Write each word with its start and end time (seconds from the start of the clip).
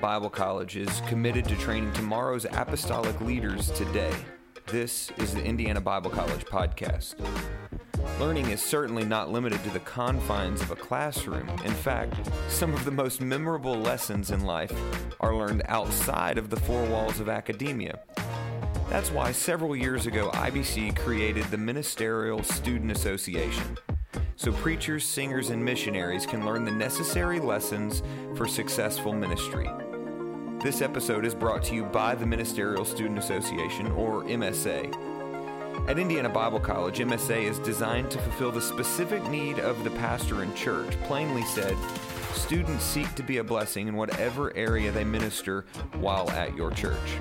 Bible 0.00 0.30
College 0.30 0.76
is 0.76 1.02
committed 1.08 1.44
to 1.46 1.56
training 1.56 1.92
tomorrow's 1.92 2.44
apostolic 2.44 3.20
leaders 3.20 3.70
today. 3.72 4.14
This 4.66 5.10
is 5.18 5.34
the 5.34 5.42
Indiana 5.42 5.80
Bible 5.80 6.10
College 6.10 6.44
podcast. 6.44 7.16
Learning 8.20 8.48
is 8.50 8.62
certainly 8.62 9.04
not 9.04 9.32
limited 9.32 9.62
to 9.64 9.70
the 9.70 9.80
confines 9.80 10.60
of 10.60 10.70
a 10.70 10.76
classroom. 10.76 11.48
In 11.64 11.72
fact, 11.72 12.14
some 12.48 12.72
of 12.74 12.84
the 12.84 12.92
most 12.92 13.20
memorable 13.20 13.74
lessons 13.74 14.30
in 14.30 14.44
life 14.44 14.72
are 15.18 15.34
learned 15.34 15.62
outside 15.66 16.38
of 16.38 16.48
the 16.48 16.60
four 16.60 16.84
walls 16.84 17.18
of 17.18 17.28
academia. 17.28 17.98
That's 18.90 19.10
why 19.10 19.32
several 19.32 19.74
years 19.74 20.06
ago 20.06 20.30
IBC 20.30 20.96
created 20.96 21.44
the 21.46 21.58
Ministerial 21.58 22.44
Student 22.44 22.92
Association 22.92 23.76
so 24.38 24.52
preachers, 24.52 25.04
singers, 25.04 25.50
and 25.50 25.62
missionaries 25.64 26.24
can 26.24 26.46
learn 26.46 26.64
the 26.64 26.70
necessary 26.70 27.40
lessons 27.40 28.04
for 28.36 28.46
successful 28.46 29.12
ministry. 29.12 29.68
This 30.60 30.82
episode 30.82 31.24
is 31.24 31.36
brought 31.36 31.62
to 31.64 31.74
you 31.76 31.84
by 31.84 32.16
the 32.16 32.26
Ministerial 32.26 32.84
Student 32.84 33.20
Association, 33.20 33.92
or 33.92 34.24
MSA. 34.24 34.92
At 35.88 36.00
Indiana 36.00 36.28
Bible 36.28 36.58
College, 36.58 36.98
MSA 36.98 37.44
is 37.44 37.60
designed 37.60 38.10
to 38.10 38.18
fulfill 38.18 38.50
the 38.50 38.60
specific 38.60 39.22
need 39.28 39.60
of 39.60 39.84
the 39.84 39.90
pastor 39.90 40.42
and 40.42 40.52
church. 40.56 40.90
Plainly 41.04 41.44
said, 41.44 41.76
students 42.34 42.82
seek 42.82 43.14
to 43.14 43.22
be 43.22 43.38
a 43.38 43.44
blessing 43.44 43.86
in 43.86 43.94
whatever 43.94 44.54
area 44.56 44.90
they 44.90 45.04
minister 45.04 45.64
while 46.00 46.28
at 46.30 46.56
your 46.56 46.72
church. 46.72 47.18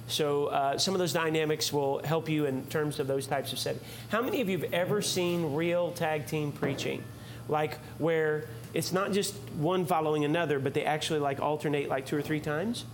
So 0.07 0.47
uh, 0.47 0.77
some 0.77 0.95
of 0.95 0.99
those 0.99 1.13
dynamics 1.13 1.71
will 1.71 2.01
help 2.03 2.27
you 2.27 2.45
in 2.45 2.65
terms 2.65 2.99
of 2.99 3.05
those 3.07 3.27
types 3.27 3.53
of 3.53 3.59
settings. 3.59 3.85
How 4.09 4.21
many 4.21 4.41
of 4.41 4.49
you 4.49 4.57
have 4.57 4.73
ever 4.73 5.01
seen 5.01 5.53
real 5.53 5.91
tag 5.91 6.25
team 6.25 6.51
preaching? 6.51 7.03
Like 7.47 7.77
where 7.99 8.45
it's 8.73 8.91
not 8.91 9.11
just 9.11 9.35
one 9.57 9.85
following 9.85 10.25
another, 10.25 10.59
but 10.59 10.73
they 10.73 10.83
actually 10.83 11.19
like 11.19 11.39
alternate 11.39 11.89
like 11.89 12.07
two 12.07 12.17
or 12.17 12.21
three 12.21 12.39
times? 12.39 12.85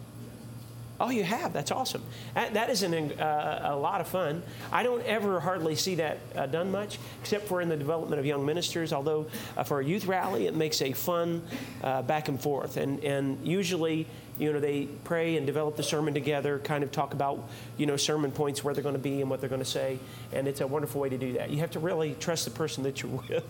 Oh, 0.97 1.09
you 1.09 1.25
have? 1.25 1.51
That's 1.51 1.71
awesome. 1.71 2.01
That, 2.35 2.69
is 2.69 2.81
an, 2.81 2.93
uh, 2.93 3.61
a 3.63 3.75
lot 3.75 3.99
of 3.99 4.07
fun. 4.07 4.43
I 4.71 4.83
don't 4.83 5.03
ever 5.03 5.41
hardly 5.41 5.75
see 5.75 5.95
that 5.95 6.19
uh, 6.35 6.45
done 6.45 6.71
much, 6.71 6.99
except 7.21 7.47
for 7.47 7.59
in 7.59 7.67
the 7.67 7.75
development 7.75 8.19
of 8.19 8.25
young 8.25 8.45
ministers. 8.45 8.93
Although 8.93 9.27
uh, 9.57 9.63
for 9.63 9.81
a 9.81 9.85
youth 9.85 10.05
rally, 10.05 10.47
it 10.47 10.55
makes 10.55 10.81
a 10.81 10.93
fun 10.93 11.41
uh, 11.83 12.01
back 12.03 12.29
and 12.29 12.39
forth. 12.39 12.77
And, 12.77 13.03
and 13.03 13.45
usually, 13.45 14.07
you 14.39 14.53
know, 14.53 14.61
they 14.61 14.85
pray 15.03 15.35
and 15.35 15.45
develop 15.45 15.75
the 15.75 15.83
sermon 15.83 16.13
together, 16.13 16.59
kind 16.59 16.81
of 16.81 16.93
talk 16.93 17.13
about, 17.13 17.43
you 17.75 17.85
know, 17.85 17.97
sermon 17.97 18.31
points, 18.31 18.63
where 18.63 18.73
they're 18.73 18.83
going 18.83 18.95
to 18.95 18.99
be 18.99 19.19
and 19.19 19.29
what 19.29 19.41
they're 19.41 19.49
going 19.49 19.59
to 19.59 19.65
say. 19.65 19.99
And 20.31 20.47
it's 20.47 20.61
a 20.61 20.67
wonderful 20.67 21.01
way 21.01 21.09
to 21.09 21.17
do 21.17 21.33
that. 21.33 21.49
You 21.49 21.57
have 21.57 21.71
to 21.71 21.79
really 21.79 22.15
trust 22.21 22.45
the 22.45 22.51
person 22.51 22.83
that 22.83 23.01
you're 23.01 23.11
with, 23.29 23.43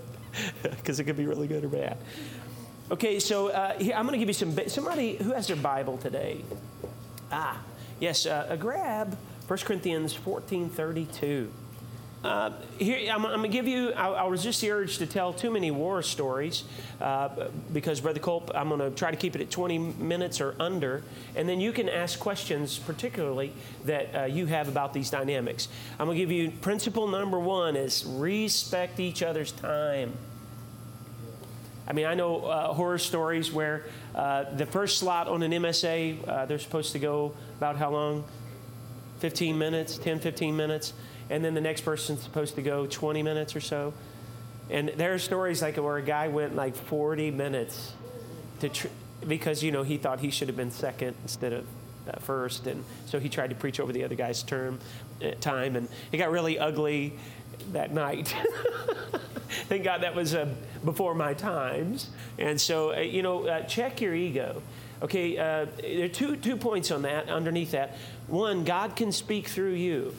because 0.63 0.99
it 0.99 1.03
could 1.03 1.17
be 1.17 1.27
really 1.27 1.47
good 1.47 1.63
or 1.63 1.69
bad. 1.69 1.97
Okay, 2.91 3.19
so 3.19 3.47
uh, 3.47 3.77
here, 3.79 3.95
I'm 3.95 4.05
going 4.05 4.13
to 4.13 4.19
give 4.19 4.27
you 4.27 4.33
some. 4.33 4.55
Somebody 4.67 5.15
who 5.15 5.31
has 5.31 5.47
their 5.47 5.55
Bible 5.55 5.97
today. 5.97 6.41
Ah, 7.31 7.61
yes, 7.99 8.25
uh, 8.25 8.47
a 8.49 8.57
grab 8.57 9.17
1 9.47 9.59
Corinthians 9.59 10.13
14 10.13 10.69
32. 10.69 11.51
Uh, 12.25 12.51
here, 12.79 13.11
I'm, 13.11 13.23
I'm 13.23 13.33
going 13.33 13.43
to 13.43 13.47
give 13.49 13.67
you, 13.67 13.91
I, 13.91 14.07
I, 14.07 14.27
resist 14.27 14.59
the 14.61 14.71
urge 14.71 14.97
to 14.97 15.05
tell 15.05 15.31
too 15.31 15.51
many 15.51 15.69
war 15.69 16.01
stories 16.01 16.63
uh, 16.99 17.49
because, 17.71 18.01
Brother 18.01 18.19
Culp, 18.19 18.49
I'm 18.55 18.69
going 18.69 18.79
to 18.79 18.89
try 18.89 19.11
to 19.11 19.17
keep 19.17 19.35
it 19.35 19.41
at 19.41 19.51
20 19.51 19.77
minutes 19.77 20.41
or 20.41 20.55
under. 20.59 21.03
And 21.35 21.47
then 21.47 21.59
you 21.59 21.71
can 21.71 21.87
ask 21.87 22.17
questions, 22.17 22.79
particularly 22.79 23.53
that 23.83 24.15
uh, 24.15 24.23
you 24.23 24.47
have 24.47 24.67
about 24.67 24.91
these 24.91 25.11
dynamics. 25.11 25.67
I'm 25.99 26.07
going 26.07 26.17
to 26.17 26.23
give 26.23 26.31
you 26.31 26.49
principle 26.49 27.07
number 27.07 27.37
one 27.37 27.75
is 27.75 28.03
respect 28.07 28.99
each 28.99 29.21
other's 29.21 29.51
time. 29.51 30.11
I 31.87 31.93
mean, 31.93 32.05
I 32.05 32.15
know 32.15 32.45
uh, 32.45 32.73
horror 32.73 32.97
stories 32.97 33.51
where 33.51 33.85
uh, 34.15 34.45
the 34.55 34.65
first 34.65 34.97
slot 34.97 35.27
on 35.27 35.43
an 35.43 35.51
MSA, 35.51 36.27
uh, 36.27 36.45
they're 36.45 36.59
supposed 36.59 36.93
to 36.93 36.99
go 36.99 37.33
about 37.57 37.77
how 37.77 37.91
long? 37.91 38.23
15 39.19 39.57
minutes, 39.57 39.97
10, 39.97 40.19
15 40.19 40.55
minutes. 40.55 40.93
And 41.29 41.43
then 41.43 41.53
the 41.53 41.61
next 41.61 41.81
person's 41.81 42.21
supposed 42.21 42.55
to 42.55 42.61
go 42.61 42.85
20 42.85 43.23
minutes 43.23 43.55
or 43.55 43.61
so. 43.61 43.93
And 44.69 44.89
there 44.89 45.13
are 45.13 45.19
stories 45.19 45.61
like 45.61 45.77
where 45.77 45.97
a 45.97 46.01
guy 46.01 46.27
went 46.27 46.55
like 46.55 46.75
40 46.75 47.31
minutes 47.31 47.93
to 48.61 48.69
tr- 48.69 48.87
because, 49.27 49.63
you 49.63 49.71
know, 49.71 49.83
he 49.83 49.97
thought 49.97 50.19
he 50.19 50.31
should 50.31 50.47
have 50.47 50.57
been 50.57 50.71
second 50.71 51.15
instead 51.23 51.53
of 51.53 51.65
uh, 52.07 52.19
first. 52.19 52.67
And 52.67 52.83
so 53.05 53.19
he 53.19 53.29
tried 53.29 53.51
to 53.51 53.55
preach 53.55 53.79
over 53.79 53.91
the 53.91 54.03
other 54.03 54.15
guy's 54.15 54.43
term, 54.43 54.79
uh, 55.23 55.31
time. 55.39 55.75
And 55.75 55.87
it 56.11 56.17
got 56.17 56.31
really 56.31 56.57
ugly 56.59 57.13
that 57.71 57.93
night. 57.93 58.35
Thank 59.67 59.83
God 59.83 60.01
that 60.01 60.15
was 60.15 60.35
uh, 60.35 60.47
before 60.83 61.15
my 61.15 61.33
times. 61.33 62.09
And 62.37 62.59
so, 62.59 62.93
uh, 62.93 62.99
you 62.99 63.23
know, 63.23 63.47
uh, 63.47 63.61
check 63.61 64.01
your 64.01 64.13
ego. 64.13 64.61
Okay, 65.01 65.37
uh, 65.37 65.65
there 65.81 66.05
are 66.05 66.09
two, 66.09 66.35
two 66.37 66.55
points 66.57 66.91
on 66.91 67.01
that, 67.03 67.29
underneath 67.29 67.71
that. 67.71 67.97
One, 68.27 68.63
God 68.63 68.95
can 68.95 69.11
speak 69.11 69.47
through 69.47 69.73
you. 69.73 70.15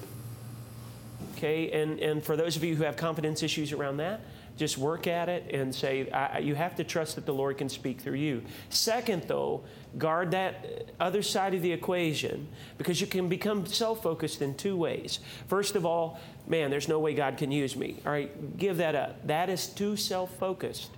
Okay, 1.37 1.71
and, 1.71 1.99
and 2.01 2.23
for 2.23 2.37
those 2.37 2.57
of 2.57 2.65
you 2.65 2.77
who 2.77 2.85
have 2.85 2.97
confidence 2.97 3.43
issues 3.43 3.73
around 3.73 3.99
that, 3.99 4.21
just 4.57 4.79
work 4.79 5.07
at 5.07 5.29
it 5.29 5.51
and 5.53 5.75
say, 5.75 6.09
you 6.41 6.55
have 6.55 6.75
to 6.77 6.85
trust 6.85 7.17
that 7.17 7.27
the 7.27 7.35
Lord 7.35 7.59
can 7.59 7.69
speak 7.69 8.01
through 8.01 8.15
you. 8.15 8.43
Second, 8.71 9.25
though, 9.25 9.65
guard 9.99 10.31
that 10.31 10.87
other 10.99 11.23
side 11.23 11.55
of 11.55 11.63
the 11.63 11.73
equation 11.73 12.49
because 12.79 13.01
you 13.01 13.07
can 13.07 13.29
become 13.29 13.67
self 13.67 14.03
focused 14.03 14.41
in 14.41 14.55
two 14.55 14.77
ways. 14.77 15.21
First 15.49 15.77
of 15.77 15.85
all, 15.85 16.19
man, 16.47 16.71
there's 16.71 16.89
no 16.89 16.99
way 16.99 17.15
God 17.15 17.37
can 17.37 17.51
use 17.51 17.77
me. 17.77 17.97
All 18.07 18.13
right, 18.13 18.57
give 18.57 18.79
that 18.79 18.95
up. 18.95 19.27
That 19.27 19.51
is 19.51 19.67
too 19.67 19.97
self 19.97 20.35
focused. 20.39 20.91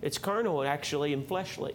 It's 0.00 0.18
carnal, 0.18 0.62
actually, 0.62 1.12
and 1.12 1.26
fleshly. 1.26 1.74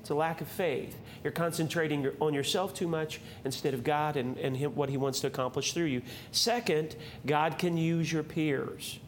It's 0.00 0.10
a 0.10 0.14
lack 0.14 0.40
of 0.40 0.48
faith. 0.48 0.96
You're 1.24 1.32
concentrating 1.32 2.06
on 2.20 2.32
yourself 2.32 2.74
too 2.74 2.86
much 2.86 3.20
instead 3.44 3.74
of 3.74 3.82
God 3.82 4.16
and, 4.16 4.38
and 4.38 4.56
him, 4.56 4.74
what 4.74 4.88
He 4.88 4.96
wants 4.96 5.20
to 5.20 5.26
accomplish 5.26 5.72
through 5.72 5.86
you. 5.86 6.02
Second, 6.30 6.94
God 7.26 7.58
can 7.58 7.76
use 7.76 8.12
your 8.12 8.22
peers. 8.22 9.00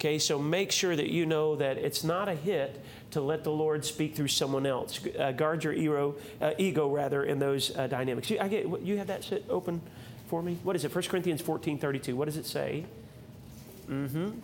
Okay, 0.00 0.18
so 0.18 0.38
make 0.38 0.72
sure 0.72 0.96
that 0.96 1.10
you 1.10 1.26
know 1.26 1.56
that 1.56 1.76
it's 1.76 2.02
not 2.02 2.26
a 2.26 2.34
hit 2.34 2.82
to 3.10 3.20
let 3.20 3.44
the 3.44 3.50
Lord 3.50 3.84
speak 3.84 4.16
through 4.16 4.28
someone 4.28 4.64
else. 4.64 4.98
Uh, 5.18 5.32
guard 5.32 5.62
your 5.62 5.74
ego, 5.74 6.14
uh, 6.40 6.52
ego 6.56 6.88
rather 6.88 7.22
in 7.22 7.38
those 7.38 7.76
uh, 7.76 7.86
dynamics. 7.86 8.30
You, 8.30 8.38
I 8.40 8.48
get, 8.48 8.80
you 8.80 8.96
have 8.96 9.08
that 9.08 9.30
open 9.50 9.82
for 10.28 10.42
me? 10.42 10.56
What 10.62 10.74
is 10.74 10.86
it? 10.86 10.94
1 10.94 11.04
Corinthians 11.04 11.42
14 11.42 11.78
32. 11.78 12.16
What 12.16 12.24
does 12.24 12.38
it 12.38 12.46
say? 12.46 12.86
Mm-hmm. 13.90 14.16
And 14.16 14.40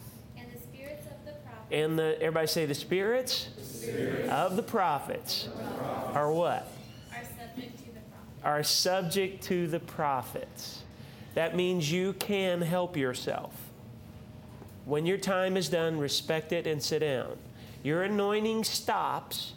the 0.52 0.60
spirits 0.60 1.06
of 1.06 1.24
the 1.24 1.32
prophets. 1.32 1.72
And 1.72 1.98
the, 1.98 2.18
everybody 2.20 2.48
say, 2.48 2.66
the 2.66 2.74
spirits, 2.74 3.48
spirits. 3.62 4.28
of 4.30 4.56
the 4.56 4.62
prophets, 4.62 5.48
are 6.12 6.30
what? 6.30 6.70
Are 7.14 7.24
subject 7.24 7.78
to 7.78 7.84
the 7.86 8.00
prophets. 8.10 8.44
Are 8.44 8.62
subject 8.62 9.42
to 9.44 9.66
the 9.68 9.80
prophets. 9.80 10.82
That 11.32 11.56
means 11.56 11.90
you 11.90 12.12
can 12.12 12.60
help 12.60 12.94
yourself. 12.94 13.65
When 14.86 15.04
your 15.04 15.18
time 15.18 15.56
is 15.56 15.68
done, 15.68 15.98
respect 15.98 16.52
it 16.52 16.66
and 16.66 16.80
sit 16.80 17.00
down. 17.00 17.36
Your 17.82 18.04
anointing 18.04 18.62
stops 18.62 19.54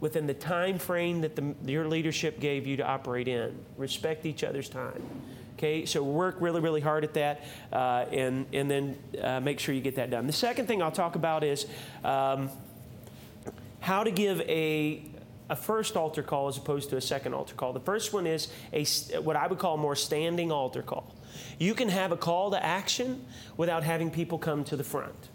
within 0.00 0.26
the 0.26 0.32
time 0.32 0.78
frame 0.78 1.20
that 1.20 1.36
the, 1.36 1.54
your 1.66 1.86
leadership 1.86 2.40
gave 2.40 2.66
you 2.66 2.78
to 2.78 2.82
operate 2.82 3.28
in. 3.28 3.54
Respect 3.76 4.24
each 4.24 4.42
other's 4.42 4.70
time. 4.70 5.02
Okay, 5.56 5.84
so 5.84 6.02
work 6.02 6.36
really, 6.40 6.62
really 6.62 6.80
hard 6.80 7.04
at 7.04 7.14
that, 7.14 7.44
uh, 7.72 8.06
and 8.10 8.46
and 8.52 8.70
then 8.70 8.96
uh, 9.20 9.40
make 9.40 9.58
sure 9.58 9.74
you 9.74 9.80
get 9.82 9.96
that 9.96 10.08
done. 10.08 10.26
The 10.26 10.32
second 10.32 10.66
thing 10.66 10.80
I'll 10.80 10.92
talk 10.92 11.16
about 11.16 11.44
is 11.44 11.66
um, 12.02 12.48
how 13.80 14.02
to 14.02 14.10
give 14.10 14.40
a 14.42 15.02
a 15.50 15.56
first 15.56 15.96
altar 15.96 16.22
call 16.22 16.48
as 16.48 16.56
opposed 16.56 16.90
to 16.90 16.96
a 16.96 17.00
second 17.00 17.34
altar 17.34 17.54
call. 17.54 17.72
The 17.72 17.80
first 17.80 18.12
one 18.12 18.26
is 18.26 18.48
a 18.72 18.84
what 19.20 19.36
I 19.36 19.46
would 19.46 19.58
call 19.58 19.74
a 19.74 19.78
more 19.78 19.96
standing 19.96 20.52
altar 20.52 20.82
call. 20.82 21.12
You 21.58 21.74
can 21.74 21.88
have 21.88 22.12
a 22.12 22.16
call 22.16 22.50
to 22.50 22.64
action 22.64 23.24
without 23.56 23.82
having 23.82 24.10
people 24.10 24.38
come 24.38 24.64
to 24.64 24.76
the 24.76 24.84
front. 24.84 25.30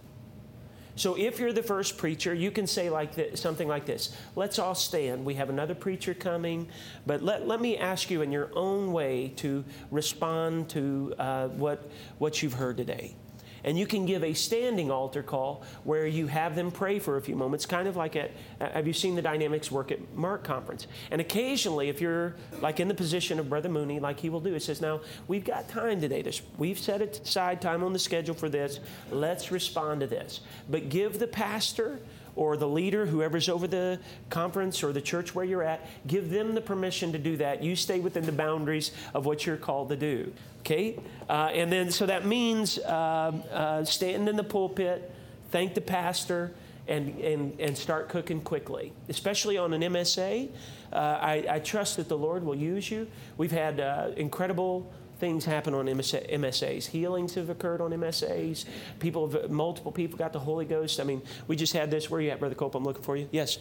So 0.95 1.15
if 1.15 1.39
you're 1.39 1.53
the 1.53 1.63
first 1.63 1.97
preacher, 1.97 2.33
you 2.33 2.51
can 2.51 2.67
say 2.67 2.89
like 2.89 3.15
this, 3.15 3.41
something 3.41 3.67
like 3.67 3.85
this 3.85 4.15
Let's 4.35 4.59
all 4.59 4.75
stand. 4.75 5.25
We 5.25 5.33
have 5.35 5.49
another 5.49 5.73
preacher 5.73 6.13
coming, 6.13 6.67
but 7.05 7.23
let, 7.23 7.47
let 7.47 7.61
me 7.61 7.77
ask 7.77 8.11
you 8.11 8.21
in 8.21 8.31
your 8.31 8.51
own 8.53 8.91
way 8.91 9.33
to 9.37 9.65
respond 9.89 10.69
to 10.69 11.15
uh, 11.17 11.47
what, 11.49 11.89
what 12.19 12.43
you've 12.43 12.53
heard 12.53 12.77
today. 12.77 13.15
And 13.63 13.77
you 13.77 13.87
can 13.87 14.05
give 14.05 14.23
a 14.23 14.33
standing 14.33 14.91
altar 14.91 15.23
call 15.23 15.63
where 15.83 16.05
you 16.05 16.27
have 16.27 16.55
them 16.55 16.71
pray 16.71 16.99
for 16.99 17.17
a 17.17 17.21
few 17.21 17.35
moments, 17.35 17.65
kind 17.65 17.87
of 17.87 17.95
like 17.95 18.15
at, 18.15 18.31
uh, 18.59 18.69
have 18.69 18.87
you 18.87 18.93
seen 18.93 19.15
the 19.15 19.21
dynamics 19.21 19.71
work 19.71 19.91
at 19.91 20.13
Mark 20.15 20.43
Conference? 20.43 20.87
And 21.11 21.21
occasionally, 21.21 21.89
if 21.89 22.01
you're 22.01 22.35
like 22.61 22.79
in 22.79 22.87
the 22.87 22.93
position 22.93 23.39
of 23.39 23.49
Brother 23.49 23.69
Mooney, 23.69 23.99
like 23.99 24.19
he 24.19 24.29
will 24.29 24.41
do, 24.41 24.53
it 24.53 24.61
says, 24.61 24.81
Now, 24.81 25.01
we've 25.27 25.45
got 25.45 25.69
time 25.69 26.01
today. 26.01 26.21
This, 26.21 26.41
we've 26.57 26.79
set 26.79 27.01
aside 27.01 27.61
time 27.61 27.83
on 27.83 27.93
the 27.93 27.99
schedule 27.99 28.35
for 28.35 28.49
this. 28.49 28.79
Let's 29.11 29.51
respond 29.51 30.01
to 30.01 30.07
this. 30.07 30.41
But 30.69 30.89
give 30.89 31.19
the 31.19 31.27
pastor, 31.27 31.99
or 32.35 32.57
the 32.57 32.67
leader, 32.67 33.05
whoever's 33.05 33.47
over 33.47 33.67
the 33.67 33.99
conference 34.29 34.83
or 34.83 34.91
the 34.91 35.01
church 35.01 35.35
where 35.35 35.45
you're 35.45 35.63
at, 35.63 35.87
give 36.07 36.29
them 36.29 36.55
the 36.55 36.61
permission 36.61 37.11
to 37.11 37.17
do 37.17 37.37
that. 37.37 37.61
You 37.61 37.75
stay 37.75 37.99
within 37.99 38.25
the 38.25 38.31
boundaries 38.31 38.91
of 39.13 39.25
what 39.25 39.45
you're 39.45 39.57
called 39.57 39.89
to 39.89 39.95
do. 39.95 40.33
Okay? 40.63 40.97
Uh, 41.27 41.51
and 41.53 41.69
then, 41.69 41.91
so 41.91 42.05
that 42.05 42.25
means 42.25 42.79
uh, 42.79 43.33
uh, 43.51 43.83
stand 43.83 44.29
in 44.29 44.37
the 44.37 44.43
pulpit, 44.43 45.11
thank 45.51 45.73
the 45.73 45.81
pastor, 45.81 46.53
and, 46.87 47.19
and, 47.19 47.59
and 47.59 47.77
start 47.77 48.07
cooking 48.07 48.39
quickly, 48.41 48.93
especially 49.09 49.57
on 49.57 49.73
an 49.73 49.81
MSA. 49.81 50.49
Uh, 50.91 50.95
I, 50.95 51.45
I, 51.49 51.59
trust 51.59 51.97
that 51.97 52.07
the 52.07 52.17
Lord 52.17 52.43
will 52.43 52.55
use 52.55 52.89
you. 52.91 53.07
We've 53.37 53.51
had 53.51 53.79
uh, 53.79 54.11
incredible 54.15 54.91
things 55.19 55.45
happen 55.45 55.73
on 55.73 55.85
MSAs. 55.85 56.87
Healings 56.87 57.35
have 57.35 57.49
occurred 57.49 57.81
on 57.81 57.91
MSAs. 57.91 58.65
People, 58.99 59.29
have, 59.29 59.49
multiple 59.49 59.91
people 59.91 60.17
got 60.17 60.33
the 60.33 60.39
Holy 60.39 60.65
Ghost. 60.65 60.99
I 60.99 61.03
mean, 61.03 61.21
we 61.47 61.55
just 61.55 61.73
had 61.73 61.89
this. 61.89 62.09
Where 62.09 62.19
are 62.19 62.21
you 62.21 62.29
at, 62.31 62.39
Brother 62.39 62.55
Cope? 62.55 62.75
I'm 62.75 62.83
looking 62.83 63.03
for 63.03 63.15
you. 63.15 63.27
Yes. 63.31 63.57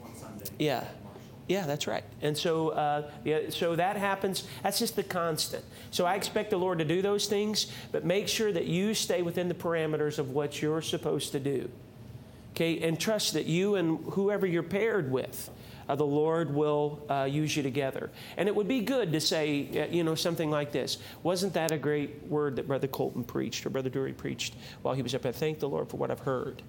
yeah. 0.58 0.84
Yeah, 1.48 1.64
that's 1.66 1.86
right. 1.86 2.04
And 2.20 2.36
so, 2.36 2.68
uh, 2.68 3.10
yeah, 3.24 3.48
so 3.48 3.74
that 3.74 3.96
happens. 3.96 4.44
That's 4.62 4.78
just 4.78 4.96
the 4.96 5.02
constant. 5.02 5.64
So 5.90 6.04
I 6.04 6.14
expect 6.14 6.50
the 6.50 6.58
Lord 6.58 6.78
to 6.78 6.84
do 6.84 7.00
those 7.00 7.26
things, 7.26 7.72
but 7.90 8.04
make 8.04 8.28
sure 8.28 8.52
that 8.52 8.66
you 8.66 8.92
stay 8.92 9.22
within 9.22 9.48
the 9.48 9.54
parameters 9.54 10.18
of 10.18 10.30
what 10.30 10.60
you're 10.60 10.82
supposed 10.82 11.32
to 11.32 11.40
do. 11.40 11.70
Okay, 12.52 12.80
and 12.80 13.00
trust 13.00 13.32
that 13.32 13.46
you 13.46 13.76
and 13.76 13.98
whoever 14.12 14.46
you're 14.46 14.62
paired 14.62 15.10
with 15.10 15.50
uh, 15.88 15.94
the 15.94 16.04
Lord 16.04 16.54
will 16.54 17.00
uh, 17.08 17.26
use 17.30 17.56
you 17.56 17.62
together. 17.62 18.10
And 18.36 18.48
it 18.48 18.54
would 18.54 18.68
be 18.68 18.80
good 18.80 19.12
to 19.12 19.20
say, 19.20 19.68
uh, 19.80 19.92
you 19.92 20.04
know, 20.04 20.14
something 20.14 20.50
like 20.50 20.70
this. 20.70 20.98
Wasn't 21.22 21.54
that 21.54 21.72
a 21.72 21.78
great 21.78 22.22
word 22.24 22.56
that 22.56 22.68
Brother 22.68 22.88
Colton 22.88 23.24
preached 23.24 23.64
or 23.64 23.70
Brother 23.70 23.90
Dury 23.90 24.16
preached 24.16 24.54
while 24.82 24.94
he 24.94 25.02
was 25.02 25.14
up 25.14 25.22
there? 25.22 25.32
Thank 25.32 25.60
the 25.60 25.68
Lord 25.68 25.88
for 25.88 25.96
what 25.96 26.10
I've 26.10 26.20
heard. 26.20 26.62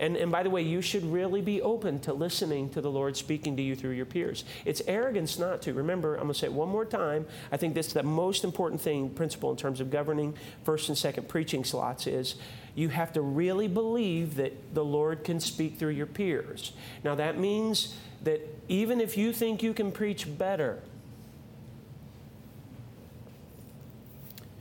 And, 0.00 0.16
and 0.16 0.32
by 0.32 0.42
the 0.42 0.48
way, 0.48 0.62
you 0.62 0.80
should 0.80 1.04
really 1.04 1.42
be 1.42 1.60
open 1.60 2.00
to 2.00 2.14
listening 2.14 2.70
to 2.70 2.80
the 2.80 2.90
Lord 2.90 3.18
speaking 3.18 3.54
to 3.58 3.62
you 3.62 3.76
through 3.76 3.90
your 3.90 4.06
peers. 4.06 4.44
It's 4.64 4.80
arrogance 4.86 5.38
not 5.38 5.60
to. 5.62 5.74
Remember, 5.74 6.14
I'm 6.14 6.22
going 6.22 6.32
to 6.32 6.38
say 6.38 6.46
it 6.46 6.54
one 6.54 6.70
more 6.70 6.86
time. 6.86 7.26
I 7.52 7.58
think 7.58 7.74
this 7.74 7.88
is 7.88 7.92
the 7.92 8.02
most 8.02 8.42
important 8.42 8.80
thing, 8.80 9.10
principle 9.10 9.50
in 9.50 9.58
terms 9.58 9.78
of 9.78 9.90
governing 9.90 10.34
first 10.64 10.88
and 10.88 10.96
second 10.96 11.28
preaching 11.28 11.64
slots 11.64 12.06
is 12.06 12.36
you 12.74 12.88
have 12.88 13.12
to 13.12 13.20
really 13.20 13.68
believe 13.68 14.36
that 14.36 14.74
the 14.74 14.84
Lord 14.84 15.22
can 15.22 15.38
speak 15.38 15.78
through 15.78 15.90
your 15.90 16.06
peers. 16.06 16.72
Now, 17.04 17.14
that 17.16 17.38
means 17.38 17.94
that 18.24 18.40
even 18.68 19.02
if 19.02 19.18
you 19.18 19.34
think 19.34 19.62
you 19.62 19.74
can 19.74 19.92
preach 19.92 20.26
better, 20.38 20.80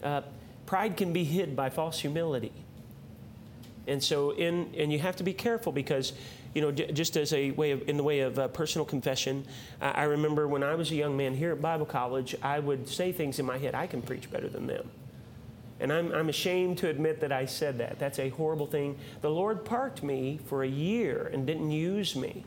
uh, 0.03 0.23
pride 0.65 0.97
can 0.97 1.13
be 1.13 1.23
hid 1.23 1.55
by 1.55 1.69
false 1.69 2.01
humility. 2.01 2.51
And 3.89 4.03
so, 4.03 4.31
in 4.31 4.73
and 4.77 4.91
you 4.93 4.99
have 4.99 5.15
to 5.17 5.23
be 5.23 5.33
careful 5.33 5.71
because, 5.71 6.13
you 6.53 6.61
know, 6.61 6.71
just 6.71 7.17
as 7.17 7.33
a 7.33 7.51
way 7.51 7.71
of 7.71 7.87
in 7.89 7.97
the 7.97 8.03
way 8.03 8.21
of 8.21 8.37
uh, 8.37 8.47
personal 8.49 8.85
confession, 8.85 9.45
I, 9.81 9.89
I 9.89 10.03
remember 10.03 10.47
when 10.47 10.63
I 10.63 10.75
was 10.75 10.91
a 10.91 10.95
young 10.95 11.17
man 11.17 11.33
here 11.33 11.51
at 11.51 11.61
Bible 11.61 11.85
college, 11.85 12.35
I 12.41 12.59
would 12.59 12.87
say 12.87 13.11
things 13.11 13.39
in 13.39 13.45
my 13.45 13.57
head, 13.57 13.75
I 13.75 13.87
can 13.87 14.01
preach 14.01 14.31
better 14.31 14.47
than 14.47 14.67
them. 14.67 14.89
And 15.79 15.93
I'm, 15.93 16.11
I'm 16.11 16.29
ashamed 16.29 16.77
to 16.79 16.89
admit 16.89 17.21
that 17.21 17.31
I 17.31 17.45
said 17.45 17.77
that. 17.77 17.99
That's 17.99 18.19
a 18.19 18.29
horrible 18.29 18.67
thing. 18.67 18.97
The 19.21 19.29
Lord 19.29 19.63
parked 19.63 20.03
me 20.03 20.39
for 20.45 20.63
a 20.63 20.67
year 20.67 21.29
and 21.33 21.47
didn't 21.47 21.71
use 21.71 22.15
me 22.15 22.43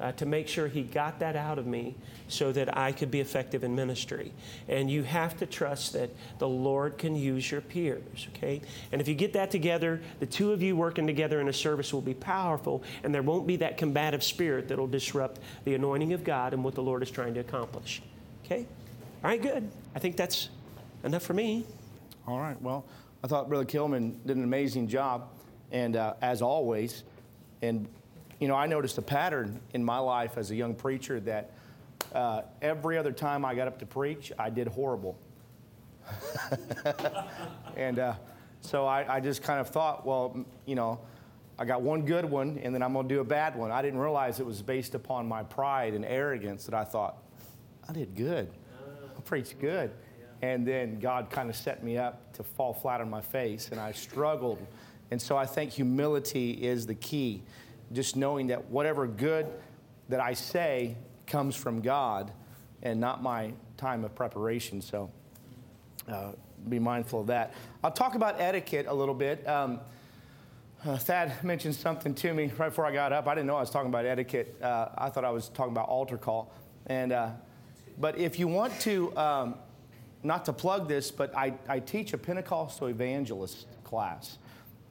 uh, 0.00 0.12
to 0.12 0.26
make 0.26 0.48
sure 0.48 0.66
He 0.66 0.82
got 0.82 1.20
that 1.20 1.36
out 1.36 1.58
of 1.58 1.66
me 1.66 1.94
so 2.28 2.52
that 2.52 2.76
I 2.76 2.92
could 2.92 3.10
be 3.10 3.20
effective 3.20 3.62
in 3.62 3.74
ministry. 3.74 4.32
And 4.68 4.90
you 4.90 5.02
have 5.02 5.36
to 5.38 5.46
trust 5.46 5.92
that 5.92 6.10
the 6.38 6.48
Lord 6.48 6.96
can 6.96 7.14
use 7.14 7.50
your 7.50 7.60
peers, 7.60 8.28
okay? 8.34 8.62
And 8.92 9.00
if 9.00 9.08
you 9.08 9.14
get 9.14 9.34
that 9.34 9.50
together, 9.50 10.00
the 10.18 10.26
two 10.26 10.52
of 10.52 10.62
you 10.62 10.74
working 10.74 11.06
together 11.06 11.40
in 11.40 11.48
a 11.48 11.52
service 11.52 11.92
will 11.92 12.00
be 12.00 12.14
powerful, 12.14 12.82
and 13.04 13.14
there 13.14 13.22
won't 13.22 13.46
be 13.46 13.56
that 13.56 13.76
combative 13.76 14.24
spirit 14.24 14.68
that'll 14.68 14.86
disrupt 14.86 15.40
the 15.64 15.74
anointing 15.74 16.12
of 16.12 16.24
God 16.24 16.54
and 16.54 16.64
what 16.64 16.74
the 16.74 16.82
Lord 16.82 17.02
is 17.02 17.10
trying 17.10 17.34
to 17.34 17.40
accomplish. 17.40 18.02
Okay? 18.44 18.66
All 19.22 19.30
right, 19.30 19.42
good. 19.42 19.70
I 19.94 19.98
think 19.98 20.16
that's 20.16 20.48
enough 21.04 21.22
for 21.22 21.34
me. 21.34 21.66
All 22.26 22.38
right. 22.38 22.60
Well, 22.62 22.84
I 23.22 23.26
thought 23.26 23.48
Brother 23.48 23.66
Kilman 23.66 24.14
did 24.24 24.36
an 24.36 24.44
amazing 24.44 24.88
job, 24.88 25.28
and 25.70 25.96
uh, 25.96 26.14
as 26.22 26.40
always, 26.40 27.02
and 27.60 27.86
you 28.40 28.48
know, 28.48 28.56
I 28.56 28.66
noticed 28.66 28.96
a 28.98 29.02
pattern 29.02 29.60
in 29.74 29.84
my 29.84 29.98
life 29.98 30.38
as 30.38 30.50
a 30.50 30.56
young 30.56 30.74
preacher 30.74 31.20
that 31.20 31.52
uh, 32.14 32.42
every 32.62 32.96
other 32.96 33.12
time 33.12 33.44
I 33.44 33.54
got 33.54 33.68
up 33.68 33.78
to 33.80 33.86
preach, 33.86 34.32
I 34.38 34.48
did 34.48 34.66
horrible. 34.66 35.18
and 37.76 37.98
uh, 37.98 38.14
so 38.62 38.86
I, 38.86 39.16
I, 39.16 39.20
just 39.20 39.42
kind 39.42 39.60
of 39.60 39.68
thought, 39.68 40.04
well, 40.06 40.44
you 40.64 40.74
know, 40.74 40.98
I 41.58 41.66
got 41.66 41.82
one 41.82 42.06
good 42.06 42.24
one, 42.24 42.58
and 42.62 42.74
then 42.74 42.82
I'm 42.82 42.94
going 42.94 43.06
to 43.06 43.14
do 43.14 43.20
a 43.20 43.24
bad 43.24 43.54
one. 43.54 43.70
I 43.70 43.82
didn't 43.82 44.00
realize 44.00 44.40
it 44.40 44.46
was 44.46 44.62
based 44.62 44.94
upon 44.94 45.28
my 45.28 45.42
pride 45.42 45.92
and 45.92 46.04
arrogance 46.04 46.64
that 46.64 46.74
I 46.74 46.84
thought, 46.84 47.18
I 47.88 47.92
did 47.92 48.16
good. 48.16 48.50
I 49.16 49.20
preached 49.20 49.60
good. 49.60 49.92
And 50.42 50.66
then 50.66 50.98
God 50.98 51.28
kind 51.30 51.50
of 51.50 51.54
set 51.54 51.84
me 51.84 51.98
up 51.98 52.32
to 52.32 52.42
fall 52.42 52.72
flat 52.72 53.02
on 53.02 53.10
my 53.10 53.20
face, 53.20 53.68
and 53.70 53.78
I 53.78 53.92
struggled. 53.92 54.66
And 55.10 55.20
so 55.20 55.36
I 55.36 55.44
think 55.44 55.70
humility 55.70 56.52
is 56.52 56.86
the 56.86 56.94
key 56.94 57.42
just 57.92 58.16
knowing 58.16 58.48
that 58.48 58.70
whatever 58.70 59.06
good 59.06 59.46
that 60.08 60.20
I 60.20 60.34
say 60.34 60.96
comes 61.26 61.56
from 61.56 61.80
God 61.80 62.32
and 62.82 63.00
not 63.00 63.22
my 63.22 63.52
time 63.76 64.04
of 64.04 64.14
preparation. 64.14 64.80
So 64.80 65.10
uh, 66.08 66.32
be 66.68 66.78
mindful 66.78 67.20
of 67.22 67.26
that. 67.28 67.54
I'll 67.82 67.90
talk 67.90 68.14
about 68.14 68.40
etiquette 68.40 68.86
a 68.88 68.94
little 68.94 69.14
bit. 69.14 69.46
Um, 69.48 69.80
uh, 70.84 70.96
Thad 70.96 71.44
mentioned 71.44 71.74
something 71.74 72.14
to 72.14 72.32
me 72.32 72.50
right 72.56 72.68
before 72.68 72.86
I 72.86 72.92
got 72.92 73.12
up. 73.12 73.26
I 73.26 73.34
didn't 73.34 73.46
know 73.46 73.56
I 73.56 73.60
was 73.60 73.70
talking 73.70 73.88
about 73.88 74.06
etiquette. 74.06 74.56
Uh, 74.62 74.88
I 74.96 75.10
thought 75.10 75.24
I 75.24 75.30
was 75.30 75.48
talking 75.50 75.72
about 75.72 75.88
altar 75.88 76.16
call. 76.16 76.52
And, 76.86 77.12
uh, 77.12 77.30
but 77.98 78.18
if 78.18 78.38
you 78.38 78.48
want 78.48 78.78
to, 78.80 79.16
um, 79.16 79.54
not 80.22 80.44
to 80.46 80.52
plug 80.52 80.88
this, 80.88 81.10
but 81.10 81.36
I, 81.36 81.54
I 81.68 81.80
teach 81.80 82.12
a 82.12 82.18
Pentecostal 82.18 82.88
evangelist 82.88 83.66
class. 83.84 84.38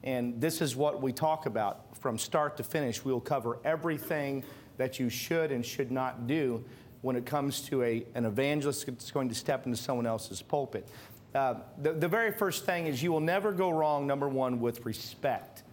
And 0.04 0.40
this 0.40 0.62
is 0.62 0.76
what 0.76 1.02
we 1.02 1.12
talk 1.12 1.46
about 1.46 1.98
from 1.98 2.18
start 2.18 2.58
to 2.58 2.64
finish. 2.64 3.04
We'll 3.04 3.20
cover 3.20 3.60
everything 3.66 4.44
that 4.78 5.00
you 5.00 5.10
should 5.10 5.52
and 5.52 5.66
should 5.66 5.92
not 5.92 6.28
do 6.28 6.64
when 7.02 7.16
it 7.16 7.26
comes 7.26 7.62
to 7.62 7.84
a, 7.84 8.06
an 8.16 8.26
evangelist 8.26 8.86
that's 8.86 9.12
going 9.12 9.30
to 9.30 9.36
step 9.36 9.66
into 9.66 9.78
someone 9.78 10.06
else's 10.06 10.42
pulpit. 10.42 10.88
Uh, 11.36 11.56
the, 11.82 11.94
the 11.94 12.08
very 12.08 12.32
first 12.32 12.66
thing 12.66 12.88
is 12.88 13.04
you 13.04 13.12
will 13.12 13.20
never 13.20 13.52
go 13.52 13.70
wrong, 13.70 14.08
number 14.08 14.28
one, 14.28 14.60
with 14.60 14.86
respect. 14.86 15.64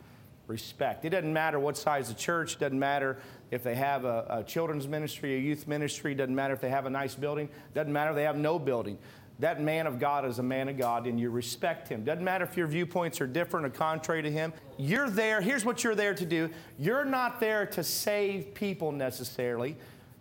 Respect. 0.48 1.04
It 1.04 1.10
doesn't 1.10 1.32
matter 1.32 1.58
what 1.58 1.76
size 1.76 2.08
the 2.08 2.14
church, 2.14 2.58
doesn't 2.58 2.78
matter 2.78 3.18
if 3.50 3.62
they 3.62 3.74
have 3.74 4.04
a, 4.04 4.26
a 4.28 4.44
children's 4.44 4.86
ministry, 4.86 5.34
a 5.34 5.38
youth 5.38 5.66
ministry, 5.66 6.14
doesn't 6.14 6.34
matter 6.34 6.54
if 6.54 6.60
they 6.60 6.70
have 6.70 6.86
a 6.86 6.90
nice 6.90 7.14
building, 7.14 7.48
doesn't 7.74 7.92
matter 7.92 8.10
if 8.10 8.16
they 8.16 8.24
have 8.24 8.36
no 8.36 8.58
building 8.58 8.98
that 9.38 9.60
man 9.60 9.86
of 9.86 9.98
God 9.98 10.24
is 10.24 10.38
a 10.38 10.42
man 10.42 10.68
of 10.68 10.78
God 10.78 11.06
and 11.06 11.20
you 11.20 11.30
respect 11.30 11.88
him. 11.88 12.04
Doesn't 12.04 12.24
matter 12.24 12.44
if 12.44 12.56
your 12.56 12.66
viewpoints 12.66 13.20
are 13.20 13.26
different 13.26 13.66
or 13.66 13.70
contrary 13.70 14.22
to 14.22 14.30
him. 14.30 14.52
You're 14.78 15.10
there. 15.10 15.40
Here's 15.40 15.64
what 15.64 15.84
you're 15.84 15.94
there 15.94 16.14
to 16.14 16.24
do 16.24 16.50
you're 16.78 17.04
not 17.04 17.40
there 17.40 17.66
to 17.66 17.84
save 17.84 18.54
people 18.54 18.92
necessarily, 18.92 19.76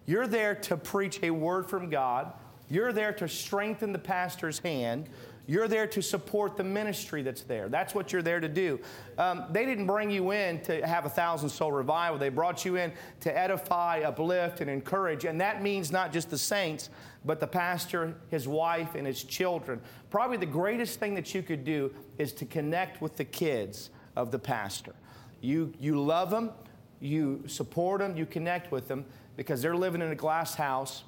you're 0.06 0.28
there 0.28 0.56
to 0.56 0.78
preach 0.78 1.20
a 1.24 1.32
word 1.32 1.70
from 1.70 1.90
God. 1.90 2.34
You're 2.68 2.94
there 2.94 3.14
to 3.14 3.28
strengthen 3.28 3.94
the 3.94 4.00
pastor's 4.00 4.58
hand. 4.60 5.08
You're 5.48 5.68
there 5.68 5.86
to 5.88 6.02
support 6.02 6.58
the 6.58 6.64
ministry 6.64 7.22
that's 7.22 7.44
there. 7.44 7.70
That's 7.70 7.94
what 7.94 8.12
you're 8.12 8.24
there 8.24 8.40
to 8.40 8.50
do. 8.50 8.80
Um, 9.18 9.46
they 9.52 9.66
didn't 9.66 9.86
bring 9.86 10.10
you 10.10 10.32
in 10.32 10.62
to 10.62 10.86
have 10.86 11.06
a 11.06 11.10
thousand 11.10 11.50
soul 11.50 11.72
revival. 11.72 12.18
They 12.18 12.30
brought 12.30 12.66
you 12.66 12.78
in 12.78 12.92
to 13.22 13.38
edify, 13.38 14.02
uplift, 14.02 14.62
and 14.62 14.70
encourage. 14.70 15.26
And 15.26 15.40
that 15.42 15.62
means 15.62 15.92
not 15.92 16.12
just 16.12 16.30
the 16.32 16.38
saints, 16.38 16.90
but 17.26 17.40
the 17.40 17.48
pastor, 17.48 18.16
his 18.30 18.48
wife, 18.48 18.96
and 18.96 19.06
his 19.06 19.24
children. 19.24 19.82
Probably 20.10 20.38
the 20.38 20.46
greatest 20.48 21.00
thing 21.00 21.14
that 21.16 21.36
you 21.36 21.44
could 21.44 21.64
do 21.64 21.94
is 22.18 22.34
to 22.34 22.46
connect 22.46 23.02
with 23.02 23.16
the 23.16 23.26
kids 23.26 23.92
of 24.16 24.32
the 24.32 24.40
pastor. 24.40 24.94
You, 25.42 25.74
you 25.80 26.02
love 26.02 26.32
them, 26.32 26.52
you 27.00 27.44
support 27.46 28.00
them, 28.00 28.18
you 28.18 28.26
connect 28.26 28.72
with 28.72 28.88
them 28.88 29.06
because 29.38 29.62
they're 29.62 29.76
living 29.76 30.02
in 30.02 30.12
a 30.12 30.16
glass 30.16 30.56
house 30.56 31.04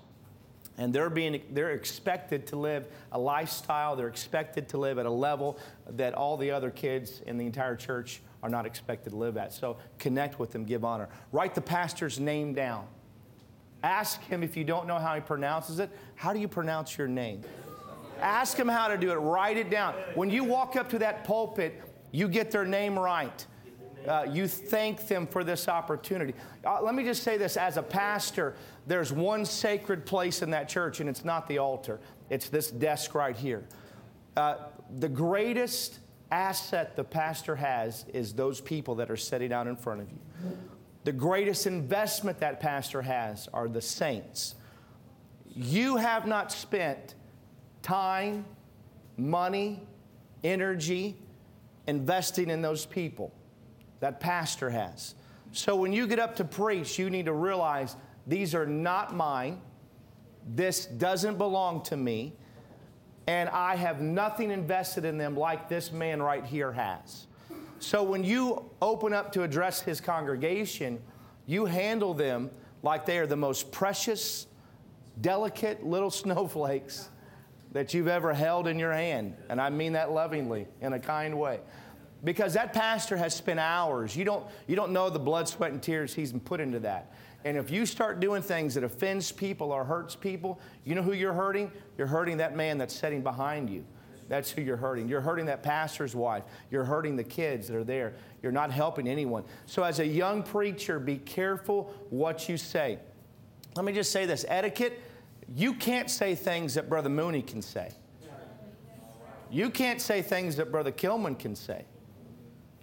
and 0.78 0.94
they're 0.94 1.10
being 1.10 1.42
they're 1.52 1.72
expected 1.72 2.46
to 2.48 2.56
live 2.56 2.86
a 3.12 3.20
lifestyle 3.20 3.96
they're 3.96 4.08
expected 4.08 4.70
to 4.70 4.78
live 4.78 4.98
at 4.98 5.06
a 5.06 5.12
level 5.12 5.60
that 5.90 6.14
all 6.14 6.38
the 6.38 6.52
other 6.52 6.70
kids 6.70 7.22
in 7.26 7.38
the 7.38 7.46
entire 7.46 7.76
church 7.76 8.22
are 8.44 8.50
not 8.50 8.66
expected 8.66 9.12
to 9.12 9.16
live 9.16 9.38
at. 9.38 9.54
So 9.54 9.78
connect 10.00 10.40
with 10.40 10.52
them 10.52 10.64
give 10.64 10.86
honor. 10.86 11.10
Write 11.32 11.56
the 11.56 11.62
pastor's 11.62 12.20
name 12.20 12.54
down. 12.54 12.86
Ask 13.84 14.22
him 14.24 14.44
if 14.44 14.58
you 14.58 14.64
don't 14.64 14.88
know 14.88 14.98
how 14.98 15.16
he 15.16 15.22
pronounces 15.22 15.80
it 15.80 15.90
how 16.16 16.34
do 16.34 16.40
you 16.40 16.48
pronounce 16.48 16.98
your 16.98 17.08
name? 17.08 17.42
Ask 18.20 18.58
him 18.58 18.68
how 18.68 18.88
to 18.88 18.98
do 18.98 19.12
it 19.12 19.16
write 19.16 19.58
it 19.58 19.70
down. 19.70 19.94
When 20.16 20.30
you 20.30 20.44
walk 20.44 20.76
up 20.76 20.90
to 20.90 21.00
that 21.00 21.24
pulpit 21.24 21.82
you 22.12 22.28
get 22.28 22.52
their 22.52 22.66
name 22.66 22.98
right 22.98 23.46
uh, 24.08 24.26
you 24.30 24.48
thank 24.48 25.08
them 25.08 25.28
for 25.28 25.44
this 25.44 25.68
opportunity. 25.68 26.34
Uh, 26.66 26.82
let 26.82 26.96
me 26.96 27.04
just 27.04 27.24
say 27.24 27.38
this 27.38 27.58
as 27.58 27.78
a 27.78 27.84
pastor, 27.84 28.56
there's 28.86 29.12
one 29.12 29.46
sacred 29.46 30.06
place 30.06 30.42
in 30.42 30.50
that 30.52 30.70
church, 30.70 31.00
and 31.00 31.10
it's 31.10 31.26
not 31.26 31.48
the 31.48 31.58
altar, 31.58 32.00
it's 32.30 32.50
this 32.50 32.72
desk 32.72 33.14
right 33.16 33.36
here. 33.36 33.66
Uh, 34.36 34.56
the 35.00 35.10
greatest 35.10 36.00
asset 36.32 36.96
the 36.96 37.04
pastor 37.04 37.56
has 37.56 38.06
is 38.14 38.34
those 38.34 38.62
people 38.62 38.96
that 38.96 39.10
are 39.10 39.18
sitting 39.18 39.52
out 39.52 39.68
in 39.68 39.76
front 39.76 40.02
of 40.02 40.10
you. 40.12 40.20
The 41.04 41.12
greatest 41.12 41.68
investment 41.68 42.40
that 42.40 42.60
pastor 42.60 43.02
has 43.02 43.48
are 43.54 43.68
the 43.68 43.82
saints. 43.82 44.56
You 45.56 45.98
have 45.98 46.28
not 46.28 46.52
spent 46.52 47.16
time, 47.82 48.46
money, 49.18 49.82
energy 50.44 51.16
investing 51.88 52.50
in 52.50 52.62
those 52.62 52.86
people 52.86 53.34
that 54.00 54.20
pastor 54.20 54.70
has. 54.70 55.16
So 55.52 55.76
when 55.76 55.94
you 55.94 56.08
get 56.08 56.20
up 56.20 56.36
to 56.38 56.44
preach, 56.44 57.00
you 57.00 57.10
need 57.10 57.26
to 57.26 57.34
realize 57.34 57.96
these 58.26 58.54
are 58.54 58.66
not 58.66 59.16
mine. 59.16 59.62
This 60.56 60.86
doesn't 60.86 61.38
belong 61.38 61.84
to 61.84 61.98
me. 61.98 62.34
And 63.28 63.50
I 63.50 63.76
have 63.76 64.02
nothing 64.02 64.52
invested 64.52 65.04
in 65.04 65.18
them 65.18 65.36
like 65.36 65.68
this 65.68 65.92
man 65.92 66.22
right 66.22 66.46
here 66.46 66.72
has. 66.72 67.28
So 67.80 68.02
when 68.04 68.24
you 68.24 68.70
open 68.82 69.14
up 69.14 69.32
to 69.34 69.44
address 69.44 69.82
his 69.82 70.00
congregation, 70.00 71.00
you 71.46 71.66
handle 71.66 72.14
them 72.14 72.50
like 72.84 73.06
they 73.06 73.18
are 73.18 73.28
the 73.28 73.36
most 73.36 73.72
precious, 73.72 74.48
delicate 75.22 75.86
little 75.86 76.12
snowflakes 76.12 77.10
that 77.74 77.94
you've 77.94 78.08
ever 78.08 78.34
held 78.34 78.68
in 78.68 78.80
your 78.80 78.94
hand. 78.94 79.36
And 79.50 79.60
I 79.60 79.70
mean 79.70 79.94
that 79.94 80.12
lovingly, 80.12 80.68
in 80.82 80.94
a 80.94 81.00
kind 81.00 81.38
way 81.38 81.60
because 82.24 82.54
that 82.54 82.74
pastor 82.74 83.18
has 83.18 83.36
spent 83.36 83.60
hours. 83.60 84.16
You 84.16 84.26
don't, 84.26 84.46
you 84.68 84.76
don't 84.76 84.92
know 84.92 85.10
the 85.10 85.20
blood, 85.20 85.48
sweat, 85.48 85.72
and 85.72 85.82
tears 85.82 86.14
he's 86.14 86.34
put 86.34 86.60
into 86.60 86.80
that. 86.80 87.14
And 87.46 87.56
if 87.58 87.72
you 87.72 87.86
start 87.86 88.20
doing 88.20 88.42
things 88.42 88.74
that 88.74 88.84
offends 88.84 89.32
people 89.32 89.72
or 89.72 89.84
hurts 89.84 90.16
people, 90.16 90.60
you 90.84 90.96
know 90.96 91.04
who 91.04 91.14
you're 91.14 91.34
hurting? 91.34 91.72
You're 91.98 92.08
hurting 92.08 92.38
that 92.38 92.56
man 92.56 92.78
that's 92.78 92.96
sitting 92.96 93.22
behind 93.22 93.70
you. 93.70 93.86
That's 94.28 94.52
who 94.52 94.62
you're 94.62 94.78
hurting. 94.78 95.08
You're 95.08 95.22
hurting 95.22 95.46
that 95.46 95.64
pastor's 95.64 96.14
wife. 96.16 96.44
You're 96.70 96.84
hurting 96.84 97.16
the 97.16 97.24
kids 97.24 97.68
that 97.68 97.78
are 97.78 97.84
there. 97.84 98.16
You're 98.44 98.52
not 98.52 98.72
helping 98.72 99.08
anyone. 99.08 99.46
So, 99.68 99.84
as 99.84 100.00
a 100.00 100.06
young 100.06 100.44
preacher, 100.44 101.00
be 101.00 101.18
careful 101.18 101.94
what 102.10 102.50
you 102.50 102.58
say. 102.58 103.00
Let 103.78 103.86
me 103.86 103.94
just 103.94 104.12
say 104.12 104.26
this 104.26 104.44
etiquette 104.48 105.02
you 105.56 105.74
can't 105.74 106.10
say 106.10 106.36
things 106.36 106.74
that 106.74 106.90
Brother 106.90 107.10
Mooney 107.10 107.42
can 107.42 107.62
say. 107.62 107.92
You 109.50 109.70
can't 109.70 110.02
say 110.02 110.22
things 110.22 110.58
that 110.58 110.72
Brother 110.72 110.92
Kilman 110.92 111.40
can 111.40 111.56
say. 111.56 111.86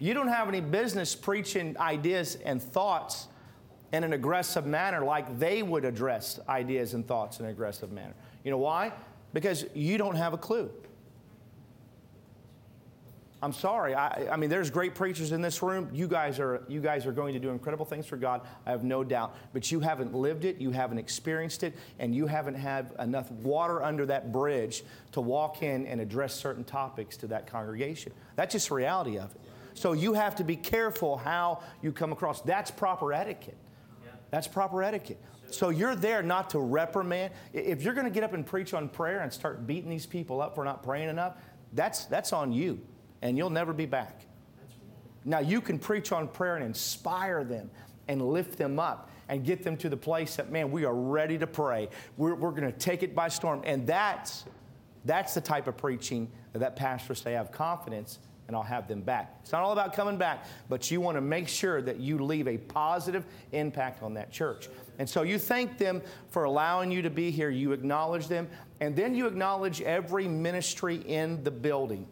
You 0.05 0.13
don't 0.13 0.29
have 0.29 0.49
any 0.49 0.61
business 0.61 1.15
preaching 1.15 1.79
ideas 1.79 2.37
and 2.45 2.63
thoughts 2.63 3.27
in 3.91 4.05
an 4.05 4.13
aggressive 4.13 4.67
manner 4.67 5.03
like 5.03 5.39
they 5.39 5.63
would 5.63 5.87
address 5.87 6.39
ideas 6.47 6.93
and 6.93 7.09
thoughts 7.09 7.41
in 7.41 7.47
an 7.47 7.51
aggressive 7.51 7.91
manner. 7.91 8.13
You 8.45 8.51
know 8.51 8.59
why? 8.59 8.93
Because 9.33 9.65
you 9.73 9.97
don't 9.97 10.17
have 10.17 10.35
a 10.35 10.37
clue. 10.37 10.71
I'm 13.41 13.55
sorry. 13.55 13.95
I, 13.95 14.29
I, 14.31 14.37
mean, 14.37 14.51
there's 14.51 14.69
great 14.69 14.95
preachers 14.95 15.33
in 15.33 15.41
this 15.41 15.63
room. 15.63 15.89
You 15.91 16.07
guys 16.07 16.39
are 16.39 16.65
you 16.69 16.83
guys 16.83 17.07
are 17.07 17.13
going 17.13 17.33
to 17.33 17.41
do 17.41 17.49
incredible 17.49 17.87
things 17.87 18.05
for 18.05 18.19
God. 18.19 18.43
I 18.67 18.73
have 18.73 18.85
no 18.85 19.05
doubt. 19.05 19.35
But 19.55 19.73
you 19.73 19.81
haven't 19.81 20.15
lived 20.15 20.45
it, 20.45 20.59
you 20.59 20.71
haven't 20.71 20.99
experienced 20.99 21.63
it, 21.63 21.75
and 21.99 22.15
you 22.15 22.27
haven't 22.27 22.57
had 22.57 22.93
enough 22.99 23.31
water 23.31 23.83
under 23.83 24.05
that 24.05 24.33
bridge 24.33 24.85
to 25.13 25.23
walk 25.23 25.63
in 25.63 25.87
and 25.87 25.99
address 25.99 26.35
certain 26.35 26.65
topics 26.65 27.17
to 27.19 27.27
that 27.29 27.47
congregation. 27.47 28.13
That's 28.37 28.53
just 28.53 28.69
the 28.69 28.75
reality 28.75 29.19
of 29.19 29.35
it. 29.35 29.41
So 29.75 29.93
you 29.93 30.15
have 30.15 30.37
to 30.37 30.45
be 30.45 30.57
careful 30.57 31.17
how 31.17 31.63
you 31.83 31.93
come 31.93 32.13
across. 32.13 32.41
That's 32.41 32.71
proper 32.71 33.13
etiquette. 33.13 33.59
That's 34.31 34.49
proper 34.49 34.83
etiquette. 34.83 35.23
So 35.51 35.69
you're 35.69 35.95
there 35.95 36.23
not 36.23 36.51
to 36.51 36.59
reprimand. 36.59 37.33
If 37.53 37.83
you're 37.83 37.95
going 37.95 38.07
to 38.07 38.11
get 38.11 38.25
up 38.25 38.33
and 38.33 38.45
preach 38.45 38.75
on 38.75 38.89
prayer 38.89 39.21
and 39.21 39.33
start 39.33 39.67
beating 39.67 39.91
these 39.91 40.07
people 40.07 40.41
up 40.41 40.55
for 40.55 40.65
not 40.65 40.83
praying 40.83 41.09
enough, 41.09 41.37
that's, 41.73 42.07
that's 42.07 42.33
on 42.33 42.53
you, 42.53 42.81
and 43.23 43.37
you'll 43.37 43.51
never 43.51 43.73
be 43.73 43.87
back. 43.87 44.27
Now, 45.25 45.39
you 45.39 45.61
can 45.61 45.79
preach 45.79 46.13
on 46.13 46.29
prayer 46.29 46.57
and 46.57 46.65
inspire 46.65 47.45
them 47.45 47.71
and 48.09 48.21
lift 48.21 48.59
them 48.59 48.79
up 48.79 49.11
and 49.29 49.45
get 49.45 49.63
them 49.63 49.77
to 49.79 49.89
the 49.89 49.97
place 49.97 50.37
that, 50.37 50.51
man, 50.51 50.71
we 50.71 50.85
are 50.85 50.95
ready 50.95 51.39
to 51.39 51.47
pray. 51.47 51.89
We're, 52.17 52.35
we're 52.35 52.51
going 52.51 52.71
to 52.71 52.79
take 52.79 53.03
it 53.03 53.15
by 53.15 53.29
storm. 53.29 53.63
And 53.65 53.87
that's, 53.87 54.45
that's 55.05 55.35
the 55.35 55.41
type 55.41 55.67
of 55.67 55.77
preaching 55.77 56.31
that 56.53 56.77
pastors 56.77 57.23
say 57.23 57.33
have 57.33 57.53
confidence 57.53 58.19
and 58.47 58.57
I'll 58.57 58.63
have 58.63 58.89
them 58.89 59.01
back. 59.01 59.39
It's 59.43 59.53
not 59.53 59.63
all 59.63 59.73
about 59.73 59.95
coming 59.95 60.17
back, 60.17 60.47
but 60.69 60.91
you 60.91 61.01
want 61.01 61.17
to 61.17 61.21
make 61.21 61.49
sure 61.49 61.81
that 61.83 61.99
you 61.99 62.19
leave 62.19 62.47
a 62.47 62.59
positive 62.59 63.25
impact 63.53 64.03
on 64.03 64.15
that 64.15 64.31
church. 64.31 64.69
And 64.99 65.09
so 65.09 65.23
you 65.23 65.39
thank 65.39 65.79
them 65.79 66.03
for 66.29 66.45
allowing 66.45 66.91
you 66.91 67.03
to 67.03 67.11
be 67.11 67.31
here, 67.31 67.51
you 67.51 67.73
acknowledge 67.73 68.29
them, 68.29 68.49
and 68.81 68.95
then 68.95 69.15
you 69.15 69.27
acknowledge 69.27 69.81
every 69.81 70.29
ministry 70.29 70.97
in 71.07 71.43
the 71.43 71.51
building. 71.51 72.07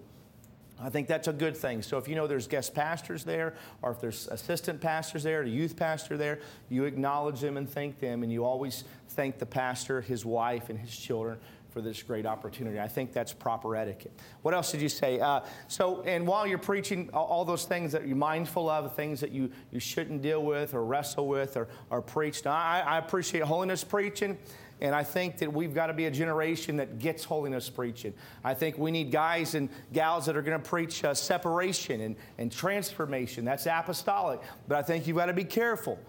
I 0.80 0.88
think 0.88 1.06
that's 1.06 1.28
a 1.28 1.32
good 1.32 1.56
thing. 1.56 1.80
So 1.82 1.96
if 1.98 2.08
you 2.08 2.16
know 2.16 2.26
there's 2.26 2.48
guest 2.48 2.74
pastors 2.74 3.22
there, 3.22 3.54
or 3.82 3.92
if 3.92 4.00
there's 4.00 4.26
assistant 4.28 4.80
pastors 4.80 5.22
there, 5.22 5.42
a 5.42 5.48
youth 5.48 5.76
pastor 5.76 6.16
there, 6.16 6.40
you 6.70 6.84
acknowledge 6.84 7.40
them 7.40 7.56
and 7.56 7.68
thank 7.68 8.00
them, 8.00 8.24
and 8.24 8.32
you 8.32 8.44
always 8.44 8.82
thank 9.10 9.38
the 9.38 9.46
pastor, 9.46 10.00
his 10.00 10.24
wife, 10.24 10.70
and 10.70 10.78
his 10.78 10.96
children 10.96 11.38
for 11.72 11.80
this 11.80 12.02
great 12.02 12.26
opportunity. 12.26 12.78
I 12.78 12.88
think 12.88 13.12
that's 13.12 13.32
proper 13.32 13.74
etiquette. 13.74 14.12
What 14.42 14.54
else 14.54 14.70
did 14.70 14.82
you 14.82 14.88
say? 14.88 15.18
Uh, 15.18 15.40
so, 15.68 16.02
and 16.02 16.26
while 16.26 16.46
you're 16.46 16.58
preaching, 16.58 17.08
all 17.12 17.44
those 17.44 17.64
things 17.64 17.92
that 17.92 18.06
you're 18.06 18.16
mindful 18.16 18.68
of, 18.68 18.94
things 18.94 19.20
that 19.20 19.32
you, 19.32 19.50
you 19.70 19.80
shouldn't 19.80 20.22
deal 20.22 20.44
with 20.44 20.74
or 20.74 20.84
wrestle 20.84 21.26
with 21.26 21.56
or, 21.56 21.68
or 21.90 22.02
preach. 22.02 22.44
I, 22.46 22.82
I 22.86 22.98
appreciate 22.98 23.42
holiness 23.44 23.82
preaching. 23.84 24.38
And 24.80 24.96
I 24.96 25.04
think 25.04 25.38
that 25.38 25.52
we've 25.52 25.72
got 25.72 25.86
to 25.86 25.92
be 25.92 26.06
a 26.06 26.10
generation 26.10 26.76
that 26.78 26.98
gets 26.98 27.22
holiness 27.22 27.70
preaching. 27.70 28.12
I 28.42 28.52
think 28.54 28.78
we 28.78 28.90
need 28.90 29.12
guys 29.12 29.54
and 29.54 29.68
gals 29.92 30.26
that 30.26 30.36
are 30.36 30.42
going 30.42 30.60
to 30.60 30.68
preach 30.68 31.04
uh, 31.04 31.14
separation 31.14 32.00
and, 32.00 32.16
and 32.36 32.50
transformation. 32.50 33.44
That's 33.44 33.66
apostolic. 33.66 34.40
But 34.66 34.78
I 34.78 34.82
think 34.82 35.06
you've 35.06 35.16
got 35.16 35.26
to 35.26 35.32
be 35.32 35.44
careful. 35.44 36.00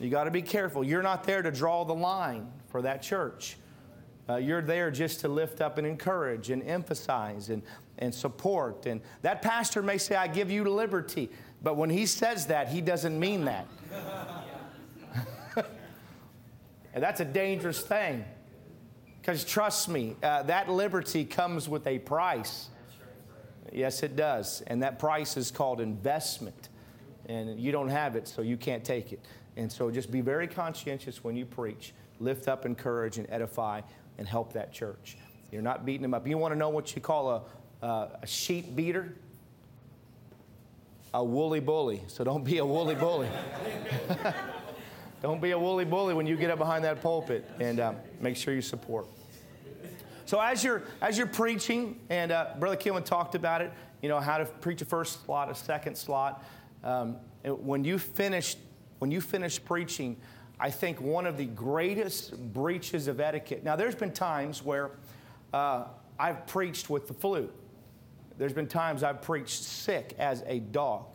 You've 0.00 0.10
got 0.10 0.24
to 0.24 0.32
be 0.32 0.42
careful. 0.42 0.82
You're 0.82 1.02
not 1.02 1.22
there 1.22 1.42
to 1.42 1.52
draw 1.52 1.84
the 1.84 1.94
line 1.94 2.50
for 2.70 2.82
that 2.82 3.02
church. 3.02 3.56
Uh, 4.28 4.36
you're 4.36 4.60
there 4.60 4.90
just 4.90 5.20
to 5.20 5.28
lift 5.28 5.60
up 5.60 5.78
and 5.78 5.86
encourage 5.86 6.50
and 6.50 6.62
emphasize 6.64 7.48
and, 7.48 7.62
and 7.98 8.14
support. 8.14 8.84
And 8.84 9.00
that 9.22 9.40
pastor 9.40 9.82
may 9.82 9.96
say, 9.96 10.16
I 10.16 10.26
give 10.26 10.50
you 10.50 10.64
liberty. 10.64 11.30
But 11.62 11.76
when 11.76 11.88
he 11.88 12.04
says 12.04 12.46
that, 12.46 12.68
he 12.68 12.80
doesn't 12.80 13.18
mean 13.18 13.46
that. 13.46 13.66
and 15.56 17.02
that's 17.02 17.20
a 17.20 17.24
dangerous 17.24 17.80
thing. 17.80 18.24
Because 19.20 19.44
trust 19.44 19.88
me, 19.88 20.16
uh, 20.22 20.42
that 20.44 20.68
liberty 20.68 21.24
comes 21.24 21.68
with 21.68 21.86
a 21.86 21.98
price. 21.98 22.68
Yes, 23.72 24.02
it 24.02 24.14
does. 24.14 24.62
And 24.66 24.82
that 24.82 24.98
price 24.98 25.36
is 25.36 25.50
called 25.50 25.80
investment. 25.80 26.68
And 27.26 27.58
you 27.58 27.72
don't 27.72 27.88
have 27.88 28.14
it, 28.14 28.28
so 28.28 28.42
you 28.42 28.56
can't 28.56 28.84
take 28.84 29.12
it. 29.12 29.20
And 29.56 29.70
so 29.70 29.90
just 29.90 30.10
be 30.10 30.20
very 30.20 30.46
conscientious 30.46 31.24
when 31.24 31.34
you 31.36 31.44
preach. 31.44 31.92
Lift 32.20 32.48
up, 32.48 32.64
encourage, 32.64 33.18
and 33.18 33.26
edify 33.30 33.80
and 34.18 34.26
help 34.28 34.52
that 34.52 34.72
church. 34.72 35.16
You're 35.50 35.62
not 35.62 35.86
beating 35.86 36.02
them 36.02 36.12
up. 36.12 36.26
You 36.26 36.36
want 36.36 36.52
to 36.52 36.58
know 36.58 36.68
what 36.68 36.94
you 36.94 37.00
call 37.00 37.30
a, 37.82 37.84
uh, 37.84 38.08
a 38.22 38.26
sheep 38.26 38.76
beater? 38.76 39.14
A 41.14 41.24
woolly 41.24 41.60
bully. 41.60 42.02
So 42.06 42.22
don't 42.22 42.44
be 42.44 42.58
a 42.58 42.64
woolly 42.64 42.94
bully. 42.94 43.28
don't 45.22 45.40
be 45.40 45.52
a 45.52 45.58
woolly 45.58 45.86
bully 45.86 46.12
when 46.12 46.26
you 46.26 46.36
get 46.36 46.50
up 46.50 46.58
behind 46.58 46.84
that 46.84 47.00
pulpit 47.00 47.48
and 47.60 47.80
um, 47.80 47.96
make 48.20 48.36
sure 48.36 48.52
you 48.52 48.60
support. 48.60 49.06
So 50.26 50.38
as 50.38 50.62
you're 50.62 50.82
as 51.00 51.16
you're 51.16 51.26
preaching, 51.26 51.98
and 52.10 52.30
uh, 52.30 52.48
Brother 52.58 52.76
Kilman 52.76 53.02
talked 53.02 53.34
about 53.34 53.62
it, 53.62 53.72
you 54.02 54.10
know 54.10 54.20
how 54.20 54.36
to 54.36 54.44
preach 54.44 54.82
a 54.82 54.84
first 54.84 55.24
slot, 55.24 55.50
a 55.50 55.54
second 55.54 55.96
slot. 55.96 56.44
Um, 56.84 57.16
when 57.42 57.82
you 57.82 57.98
finish 57.98 58.56
when 58.98 59.10
you 59.10 59.22
finish 59.22 59.64
preaching, 59.64 60.18
I 60.60 60.70
think 60.70 61.00
one 61.00 61.26
of 61.26 61.36
the 61.36 61.44
greatest 61.44 62.36
breaches 62.52 63.06
of 63.06 63.20
etiquette. 63.20 63.62
Now, 63.62 63.76
there's 63.76 63.94
been 63.94 64.12
times 64.12 64.64
where 64.64 64.90
uh, 65.52 65.84
I've 66.18 66.46
preached 66.46 66.90
with 66.90 67.06
the 67.06 67.14
flu. 67.14 67.48
There's 68.38 68.52
been 68.52 68.66
times 68.66 69.02
I've 69.02 69.22
preached 69.22 69.62
sick 69.62 70.14
as 70.18 70.42
a 70.46 70.58
dog. 70.58 71.06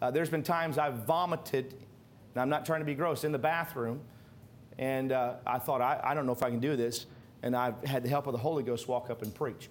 Uh, 0.00 0.10
there's 0.10 0.28
been 0.28 0.42
times 0.42 0.78
I've 0.78 1.06
vomited, 1.06 1.72
and 1.72 2.42
I'm 2.42 2.48
not 2.48 2.66
trying 2.66 2.80
to 2.80 2.84
be 2.84 2.94
gross, 2.94 3.24
in 3.24 3.32
the 3.32 3.38
bathroom. 3.38 4.00
And 4.78 5.12
uh, 5.12 5.34
I 5.46 5.58
thought, 5.58 5.80
I, 5.80 6.00
I 6.02 6.14
don't 6.14 6.26
know 6.26 6.32
if 6.32 6.42
I 6.42 6.50
can 6.50 6.60
do 6.60 6.76
this. 6.76 7.06
And 7.42 7.54
I've 7.54 7.82
had 7.84 8.02
the 8.02 8.08
help 8.08 8.26
of 8.26 8.32
the 8.32 8.38
Holy 8.38 8.62
Ghost 8.62 8.88
walk 8.88 9.10
up 9.10 9.22
and 9.22 9.34
preach. 9.34 9.68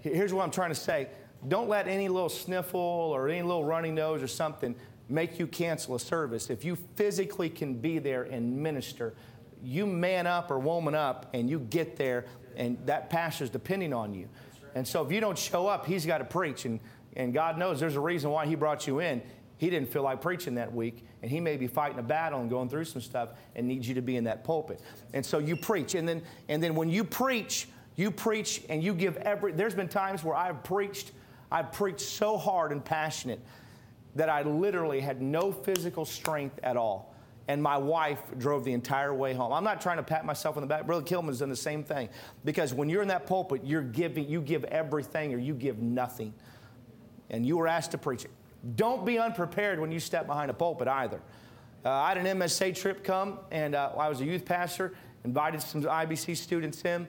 Here's 0.00 0.32
what 0.32 0.42
I'm 0.42 0.50
trying 0.50 0.70
to 0.70 0.74
say 0.74 1.08
don't 1.48 1.68
let 1.68 1.86
any 1.86 2.08
little 2.08 2.28
sniffle 2.28 2.80
or 2.80 3.28
any 3.28 3.42
little 3.42 3.64
runny 3.64 3.90
nose 3.90 4.22
or 4.22 4.26
something 4.26 4.74
make 5.08 5.38
you 5.38 5.46
cancel 5.46 5.94
a 5.94 6.00
service. 6.00 6.50
If 6.50 6.64
you 6.64 6.76
physically 6.96 7.48
can 7.48 7.74
be 7.74 7.98
there 7.98 8.24
and 8.24 8.56
minister, 8.56 9.14
you 9.62 9.86
man 9.86 10.26
up 10.26 10.50
or 10.50 10.58
woman 10.58 10.94
up 10.94 11.30
and 11.34 11.48
you 11.48 11.58
get 11.58 11.96
there, 11.96 12.26
and 12.56 12.78
that 12.86 13.10
pastor's 13.10 13.50
depending 13.50 13.92
on 13.92 14.14
you. 14.14 14.28
And 14.74 14.86
so 14.86 15.04
if 15.04 15.12
you 15.12 15.20
don't 15.20 15.38
show 15.38 15.66
up, 15.66 15.86
he's 15.86 16.04
got 16.04 16.18
to 16.18 16.24
preach. 16.24 16.64
And, 16.64 16.80
and 17.16 17.32
God 17.32 17.58
knows 17.58 17.80
there's 17.80 17.96
a 17.96 18.00
reason 18.00 18.30
why 18.30 18.46
he 18.46 18.54
brought 18.54 18.86
you 18.86 19.00
in. 19.00 19.22
He 19.58 19.70
didn't 19.70 19.90
feel 19.90 20.02
like 20.02 20.20
preaching 20.20 20.56
that 20.56 20.74
week, 20.74 21.02
and 21.22 21.30
he 21.30 21.40
may 21.40 21.56
be 21.56 21.66
fighting 21.66 21.98
a 21.98 22.02
battle 22.02 22.40
and 22.40 22.50
going 22.50 22.68
through 22.68 22.84
some 22.84 23.00
stuff 23.00 23.30
and 23.54 23.66
needs 23.66 23.88
you 23.88 23.94
to 23.94 24.02
be 24.02 24.16
in 24.16 24.24
that 24.24 24.44
pulpit. 24.44 24.82
And 25.14 25.24
so 25.24 25.38
you 25.38 25.56
preach. 25.56 25.94
And 25.94 26.06
then, 26.06 26.22
and 26.48 26.62
then 26.62 26.74
when 26.74 26.90
you 26.90 27.04
preach, 27.04 27.68
you 27.94 28.10
preach 28.10 28.62
and 28.68 28.82
you 28.84 28.92
give 28.92 29.16
every. 29.16 29.52
There's 29.52 29.74
been 29.74 29.88
times 29.88 30.22
where 30.22 30.36
I've 30.36 30.62
preached, 30.62 31.12
I've 31.50 31.72
preached 31.72 32.00
so 32.00 32.36
hard 32.36 32.70
and 32.70 32.84
passionate 32.84 33.40
that 34.16 34.28
I 34.28 34.42
literally 34.42 35.00
had 35.00 35.22
no 35.22 35.52
physical 35.52 36.04
strength 36.04 36.58
at 36.62 36.76
all. 36.76 37.14
And 37.48 37.62
my 37.62 37.76
wife 37.76 38.20
drove 38.38 38.64
the 38.64 38.72
entire 38.72 39.14
way 39.14 39.32
home. 39.32 39.52
I'm 39.52 39.62
not 39.62 39.80
trying 39.80 39.98
to 39.98 40.02
pat 40.02 40.24
myself 40.24 40.56
on 40.56 40.62
the 40.62 40.66
back. 40.66 40.84
Brother 40.84 41.04
Kilman's 41.04 41.38
done 41.38 41.48
the 41.48 41.54
same 41.54 41.84
thing. 41.84 42.08
Because 42.44 42.74
when 42.74 42.88
you're 42.88 43.02
in 43.02 43.08
that 43.08 43.26
pulpit, 43.26 43.60
you're 43.62 43.82
giving, 43.82 44.28
you 44.28 44.40
give 44.40 44.64
everything 44.64 45.32
or 45.32 45.38
you 45.38 45.54
give 45.54 45.78
nothing. 45.78 46.34
And 47.30 47.46
you 47.46 47.56
were 47.56 47.68
asked 47.68 47.92
to 47.92 47.98
preach 47.98 48.24
it. 48.24 48.30
Don't 48.74 49.06
be 49.06 49.18
unprepared 49.18 49.78
when 49.78 49.92
you 49.92 50.00
step 50.00 50.26
behind 50.26 50.50
a 50.50 50.54
pulpit 50.54 50.88
either. 50.88 51.20
Uh, 51.84 51.90
I 51.90 52.08
had 52.08 52.18
an 52.18 52.38
MSA 52.38 52.74
trip 52.74 53.04
come, 53.04 53.38
and 53.52 53.76
uh, 53.76 53.92
I 53.96 54.08
was 54.08 54.20
a 54.20 54.24
youth 54.24 54.44
pastor, 54.44 54.94
invited 55.24 55.62
some 55.62 55.82
IBC 55.82 56.36
students 56.36 56.84
in, 56.84 57.06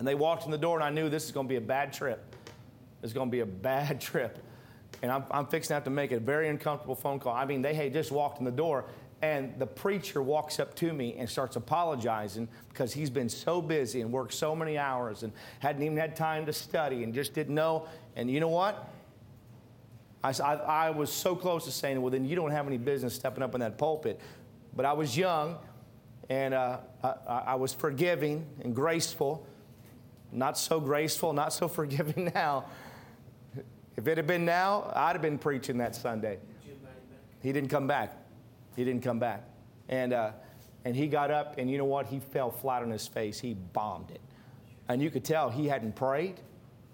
and 0.00 0.08
they 0.08 0.16
walked 0.16 0.44
in 0.44 0.50
the 0.50 0.58
door, 0.58 0.76
and 0.76 0.84
I 0.84 0.90
knew 0.90 1.08
this 1.08 1.24
is 1.26 1.30
going 1.30 1.46
to 1.46 1.48
be 1.48 1.56
a 1.56 1.60
bad 1.60 1.92
trip. 1.92 2.34
It's 3.02 3.12
going 3.12 3.28
to 3.28 3.32
be 3.32 3.40
a 3.40 3.46
bad 3.46 4.00
trip 4.00 4.40
and 5.02 5.10
I'm, 5.10 5.24
I'm 5.30 5.46
fixing 5.46 5.68
to 5.68 5.74
have 5.74 5.84
to 5.84 5.90
make 5.90 6.12
a 6.12 6.20
very 6.20 6.48
uncomfortable 6.48 6.94
phone 6.94 7.18
call. 7.18 7.34
I 7.34 7.44
mean, 7.44 7.62
they 7.62 7.74
had 7.74 7.92
just 7.92 8.10
walked 8.10 8.38
in 8.38 8.44
the 8.44 8.50
door, 8.50 8.84
and 9.22 9.58
the 9.58 9.66
preacher 9.66 10.22
walks 10.22 10.60
up 10.60 10.74
to 10.76 10.92
me 10.92 11.14
and 11.18 11.28
starts 11.28 11.56
apologizing 11.56 12.48
because 12.68 12.92
he's 12.92 13.10
been 13.10 13.28
so 13.28 13.62
busy 13.62 14.00
and 14.00 14.12
worked 14.12 14.34
so 14.34 14.54
many 14.54 14.76
hours 14.76 15.22
and 15.22 15.32
hadn't 15.58 15.82
even 15.82 15.96
had 15.96 16.16
time 16.16 16.46
to 16.46 16.52
study 16.52 17.02
and 17.02 17.14
just 17.14 17.34
didn't 17.34 17.54
know. 17.54 17.86
And 18.14 18.30
you 18.30 18.40
know 18.40 18.48
what? 18.48 18.90
I, 20.22 20.30
I, 20.42 20.54
I 20.54 20.90
was 20.90 21.12
so 21.12 21.36
close 21.36 21.64
to 21.64 21.70
saying, 21.70 22.00
well, 22.00 22.10
then 22.10 22.24
you 22.24 22.36
don't 22.36 22.50
have 22.50 22.66
any 22.66 22.78
business 22.78 23.14
stepping 23.14 23.42
up 23.42 23.54
in 23.54 23.60
that 23.60 23.78
pulpit. 23.78 24.20
But 24.74 24.84
I 24.84 24.92
was 24.92 25.16
young, 25.16 25.56
and 26.28 26.52
uh, 26.52 26.78
I, 27.02 27.14
I 27.28 27.54
was 27.54 27.72
forgiving 27.72 28.46
and 28.62 28.74
graceful. 28.74 29.46
Not 30.32 30.58
so 30.58 30.80
graceful, 30.80 31.32
not 31.32 31.52
so 31.52 31.68
forgiving 31.68 32.30
now. 32.34 32.66
If 33.96 34.06
it 34.06 34.16
had 34.18 34.26
been 34.26 34.44
now, 34.44 34.92
I'd 34.94 35.12
have 35.12 35.22
been 35.22 35.38
preaching 35.38 35.78
that 35.78 35.94
Sunday. 35.94 36.38
He 37.42 37.52
didn't 37.52 37.70
come 37.70 37.86
back. 37.86 38.16
He 38.74 38.84
didn't 38.84 39.02
come 39.02 39.18
back. 39.18 39.44
And, 39.88 40.12
uh, 40.12 40.32
and 40.84 40.94
he 40.94 41.06
got 41.06 41.30
up, 41.30 41.58
and 41.58 41.70
you 41.70 41.78
know 41.78 41.84
what? 41.84 42.06
He 42.06 42.20
fell 42.20 42.50
flat 42.50 42.82
on 42.82 42.90
his 42.90 43.06
face. 43.06 43.38
He 43.38 43.54
bombed 43.54 44.10
it. 44.10 44.20
And 44.88 45.02
you 45.02 45.10
could 45.10 45.24
tell 45.24 45.50
he 45.50 45.66
hadn't 45.66 45.96
prayed, 45.96 46.40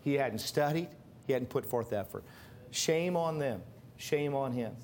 he 0.00 0.14
hadn't 0.14 0.38
studied, 0.38 0.88
he 1.26 1.32
hadn't 1.32 1.48
put 1.48 1.66
forth 1.66 1.92
effort. 1.92 2.24
Shame 2.70 3.16
on 3.16 3.38
them. 3.38 3.62
Shame 3.96 4.34
on 4.34 4.52
him. 4.52 4.74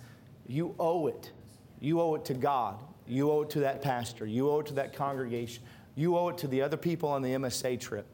You 0.46 0.74
owe 0.78 1.06
it. 1.06 1.32
You 1.80 2.00
owe 2.00 2.14
it 2.14 2.24
to 2.26 2.34
God. 2.34 2.78
You 3.06 3.30
owe 3.30 3.42
it 3.42 3.50
to 3.50 3.60
that 3.60 3.82
pastor. 3.82 4.26
You 4.26 4.50
owe 4.50 4.60
it 4.60 4.66
to 4.66 4.74
that 4.74 4.94
congregation. 4.94 5.62
You 5.94 6.16
owe 6.16 6.28
it 6.28 6.38
to 6.38 6.46
the 6.46 6.62
other 6.62 6.76
people 6.76 7.08
on 7.08 7.22
the 7.22 7.30
MSA 7.30 7.80
trip. 7.80 8.06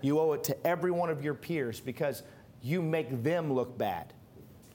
You 0.00 0.18
owe 0.18 0.32
it 0.32 0.44
to 0.44 0.66
every 0.66 0.90
one 0.90 1.10
of 1.10 1.22
your 1.22 1.34
peers 1.34 1.78
because 1.78 2.22
you 2.62 2.82
make 2.82 3.22
them 3.22 3.52
look 3.52 3.76
bad 3.76 4.12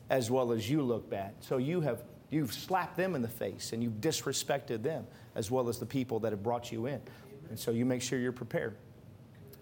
as 0.09 0.29
well 0.29 0.51
as 0.51 0.69
you 0.69 0.81
look 0.81 1.09
bad. 1.09 1.33
So 1.39 1.57
you 1.57 1.81
have 1.81 2.03
you've 2.29 2.53
slapped 2.53 2.97
them 2.97 3.15
in 3.15 3.21
the 3.21 3.27
face 3.27 3.73
and 3.73 3.83
you've 3.83 4.01
disrespected 4.01 4.83
them 4.83 5.05
as 5.35 5.51
well 5.51 5.69
as 5.69 5.79
the 5.79 5.85
people 5.85 6.19
that 6.19 6.31
have 6.31 6.43
brought 6.43 6.71
you 6.71 6.87
in. 6.87 7.01
And 7.49 7.59
so 7.59 7.71
you 7.71 7.85
make 7.85 8.01
sure 8.01 8.19
you're 8.19 8.31
prepared. 8.31 8.75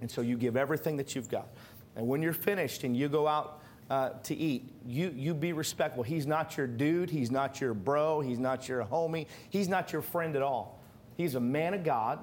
And 0.01 0.09
so 0.09 0.21
you 0.21 0.37
give 0.37 0.57
everything 0.57 0.97
that 0.97 1.15
you've 1.15 1.29
got. 1.29 1.47
And 1.95 2.07
when 2.07 2.21
you're 2.21 2.33
finished 2.33 2.83
and 2.83 2.95
you 2.95 3.09
go 3.09 3.27
out 3.27 3.61
uh, 3.89 4.09
to 4.23 4.35
eat, 4.35 4.73
you, 4.85 5.13
you 5.15 5.33
be 5.33 5.53
respectful. 5.53 6.03
He's 6.03 6.25
not 6.25 6.57
your 6.57 6.67
dude. 6.67 7.09
He's 7.09 7.31
not 7.31 7.61
your 7.61 7.73
bro. 7.73 8.21
He's 8.21 8.39
not 8.39 8.67
your 8.67 8.83
homie. 8.85 9.27
He's 9.49 9.67
not 9.67 9.93
your 9.93 10.01
friend 10.01 10.35
at 10.35 10.41
all. 10.41 10.81
He's 11.15 11.35
a 11.35 11.39
man 11.39 11.73
of 11.73 11.83
God. 11.83 12.19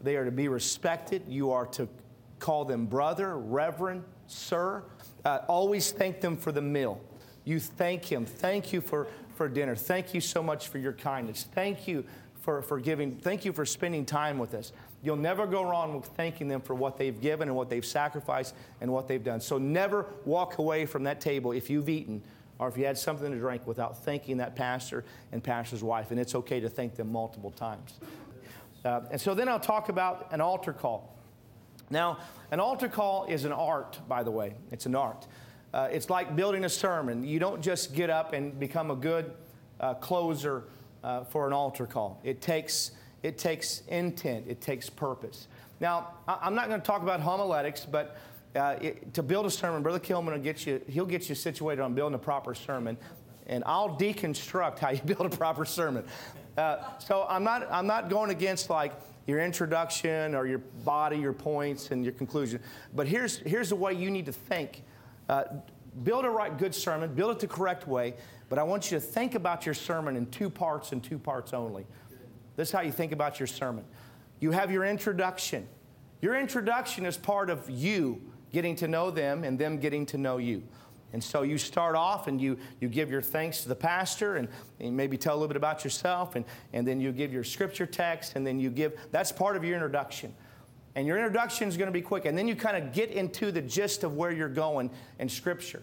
They 0.00 0.16
are 0.16 0.24
to 0.24 0.30
be 0.30 0.48
respected. 0.48 1.22
You 1.26 1.50
are 1.50 1.66
to 1.66 1.88
call 2.38 2.64
them 2.64 2.86
brother, 2.86 3.38
reverend, 3.38 4.04
sir. 4.26 4.84
Uh, 5.24 5.40
always 5.48 5.90
thank 5.90 6.20
them 6.20 6.36
for 6.36 6.52
the 6.52 6.62
meal. 6.62 7.00
You 7.44 7.60
thank 7.60 8.04
him. 8.04 8.26
Thank 8.26 8.72
you 8.72 8.80
for, 8.80 9.06
for 9.36 9.48
dinner. 9.48 9.76
Thank 9.76 10.14
you 10.14 10.20
so 10.20 10.42
much 10.42 10.68
for 10.68 10.78
your 10.78 10.92
kindness. 10.92 11.46
Thank 11.54 11.88
you 11.88 12.04
for, 12.40 12.62
for 12.62 12.78
giving. 12.78 13.16
Thank 13.16 13.44
you 13.44 13.52
for 13.52 13.64
spending 13.66 14.04
time 14.04 14.38
with 14.38 14.54
us. 14.54 14.72
You'll 15.02 15.16
never 15.16 15.46
go 15.46 15.62
wrong 15.62 15.94
with 15.94 16.06
thanking 16.06 16.48
them 16.48 16.60
for 16.60 16.74
what 16.74 16.96
they've 16.96 17.20
given 17.20 17.48
and 17.48 17.56
what 17.56 17.68
they've 17.68 17.84
sacrificed 17.84 18.54
and 18.80 18.92
what 18.92 19.08
they've 19.08 19.22
done. 19.22 19.40
So 19.40 19.58
never 19.58 20.06
walk 20.24 20.58
away 20.58 20.86
from 20.86 21.04
that 21.04 21.20
table 21.20 21.52
if 21.52 21.70
you've 21.70 21.88
eaten 21.88 22.22
or 22.58 22.68
if 22.68 22.76
you 22.76 22.84
had 22.84 22.96
something 22.96 23.30
to 23.30 23.38
drink 23.38 23.66
without 23.66 24.04
thanking 24.04 24.38
that 24.38 24.56
pastor 24.56 25.04
and 25.32 25.42
pastor's 25.42 25.82
wife. 25.82 26.10
And 26.10 26.18
it's 26.18 26.34
okay 26.34 26.60
to 26.60 26.68
thank 26.68 26.96
them 26.96 27.12
multiple 27.12 27.50
times. 27.50 27.94
Uh, 28.84 29.02
and 29.10 29.20
so 29.20 29.34
then 29.34 29.48
I'll 29.48 29.60
talk 29.60 29.88
about 29.88 30.28
an 30.32 30.40
altar 30.40 30.72
call. 30.72 31.15
Now, 31.90 32.18
an 32.50 32.60
altar 32.60 32.88
call 32.88 33.26
is 33.26 33.44
an 33.44 33.52
art, 33.52 33.98
by 34.08 34.22
the 34.22 34.30
way. 34.30 34.54
It's 34.70 34.86
an 34.86 34.94
art. 34.94 35.26
Uh, 35.72 35.88
it's 35.90 36.08
like 36.08 36.34
building 36.36 36.64
a 36.64 36.68
sermon. 36.68 37.24
You 37.24 37.38
don't 37.38 37.60
just 37.60 37.94
get 37.94 38.10
up 38.10 38.32
and 38.32 38.58
become 38.58 38.90
a 38.90 38.96
good 38.96 39.32
uh, 39.80 39.94
closer 39.94 40.64
uh, 41.04 41.24
for 41.24 41.46
an 41.46 41.52
altar 41.52 41.86
call. 41.86 42.20
It 42.24 42.40
takes, 42.40 42.92
it 43.22 43.38
takes 43.38 43.82
intent, 43.88 44.46
it 44.48 44.60
takes 44.60 44.88
purpose. 44.88 45.48
Now, 45.80 46.14
I, 46.26 46.46
am 46.46 46.54
not 46.54 46.68
going 46.68 46.80
to 46.80 46.86
talk 46.86 47.02
about 47.02 47.20
homiletics, 47.20 47.84
but 47.84 48.16
uh, 48.54 48.76
it, 48.80 49.12
to 49.14 49.22
build 49.22 49.46
a 49.46 49.50
sermon, 49.50 49.82
Brother 49.82 50.00
Kilman 50.00 50.32
will 50.32 50.38
get 50.38 50.66
you, 50.66 50.80
he'll 50.88 51.04
get 51.04 51.28
you 51.28 51.34
situated 51.34 51.82
on 51.82 51.94
building 51.94 52.14
a 52.14 52.18
proper 52.18 52.54
sermon, 52.54 52.96
and 53.46 53.62
I'll 53.66 53.96
deconstruct 53.96 54.78
how 54.78 54.90
you 54.90 55.02
build 55.04 55.32
a 55.32 55.36
proper 55.36 55.64
sermon. 55.64 56.04
Uh, 56.56 56.78
so 56.98 57.26
I'm 57.28 57.44
not, 57.44 57.70
I'm 57.70 57.86
not 57.86 58.08
going 58.08 58.30
against 58.30 58.70
like, 58.70 58.92
your 59.26 59.40
introduction 59.40 60.34
or 60.34 60.46
your 60.46 60.58
body, 60.84 61.16
your 61.18 61.32
points, 61.32 61.90
and 61.90 62.04
your 62.04 62.12
conclusion. 62.12 62.60
But 62.94 63.08
here's, 63.08 63.38
here's 63.38 63.70
the 63.70 63.76
way 63.76 63.92
you 63.92 64.10
need 64.10 64.26
to 64.26 64.32
think. 64.32 64.82
Uh, 65.28 65.44
build 66.02 66.24
a 66.24 66.30
right, 66.30 66.56
good 66.56 66.74
sermon, 66.74 67.14
build 67.14 67.32
it 67.32 67.40
the 67.40 67.48
correct 67.48 67.88
way, 67.88 68.14
but 68.48 68.58
I 68.58 68.62
want 68.62 68.90
you 68.90 68.98
to 68.98 69.04
think 69.04 69.34
about 69.34 69.66
your 69.66 69.74
sermon 69.74 70.16
in 70.16 70.26
two 70.26 70.48
parts 70.48 70.92
and 70.92 71.02
two 71.02 71.18
parts 71.18 71.52
only. 71.52 71.86
This 72.54 72.68
is 72.68 72.72
how 72.72 72.82
you 72.82 72.92
think 72.92 73.12
about 73.12 73.40
your 73.40 73.46
sermon. 73.46 73.84
You 74.40 74.50
have 74.52 74.70
your 74.70 74.84
introduction. 74.84 75.66
Your 76.22 76.36
introduction 76.36 77.04
is 77.06 77.16
part 77.16 77.50
of 77.50 77.68
you 77.68 78.20
getting 78.52 78.76
to 78.76 78.88
know 78.88 79.10
them 79.10 79.44
and 79.44 79.58
them 79.58 79.78
getting 79.78 80.06
to 80.06 80.18
know 80.18 80.38
you. 80.38 80.62
And 81.16 81.24
so 81.24 81.44
you 81.44 81.56
start 81.56 81.96
off 81.96 82.26
and 82.26 82.38
you, 82.38 82.58
you 82.78 82.90
give 82.90 83.10
your 83.10 83.22
thanks 83.22 83.62
to 83.62 83.70
the 83.70 83.74
pastor 83.74 84.36
and, 84.36 84.48
and 84.80 84.94
maybe 84.94 85.16
tell 85.16 85.32
a 85.32 85.36
little 85.36 85.48
bit 85.48 85.56
about 85.56 85.82
yourself 85.82 86.36
and, 86.36 86.44
and 86.74 86.86
then 86.86 87.00
you 87.00 87.10
give 87.10 87.32
your 87.32 87.42
scripture 87.42 87.86
text 87.86 88.36
and 88.36 88.46
then 88.46 88.60
you 88.60 88.68
give, 88.68 89.00
that's 89.12 89.32
part 89.32 89.56
of 89.56 89.64
your 89.64 89.72
introduction. 89.72 90.34
And 90.94 91.06
your 91.06 91.16
introduction 91.16 91.68
is 91.68 91.78
going 91.78 91.86
to 91.86 91.92
be 91.92 92.02
quick. 92.02 92.26
And 92.26 92.36
then 92.36 92.46
you 92.46 92.54
kind 92.54 92.76
of 92.76 92.92
get 92.92 93.12
into 93.12 93.50
the 93.50 93.62
gist 93.62 94.04
of 94.04 94.14
where 94.14 94.30
you're 94.30 94.50
going 94.50 94.90
in 95.18 95.30
scripture. 95.30 95.82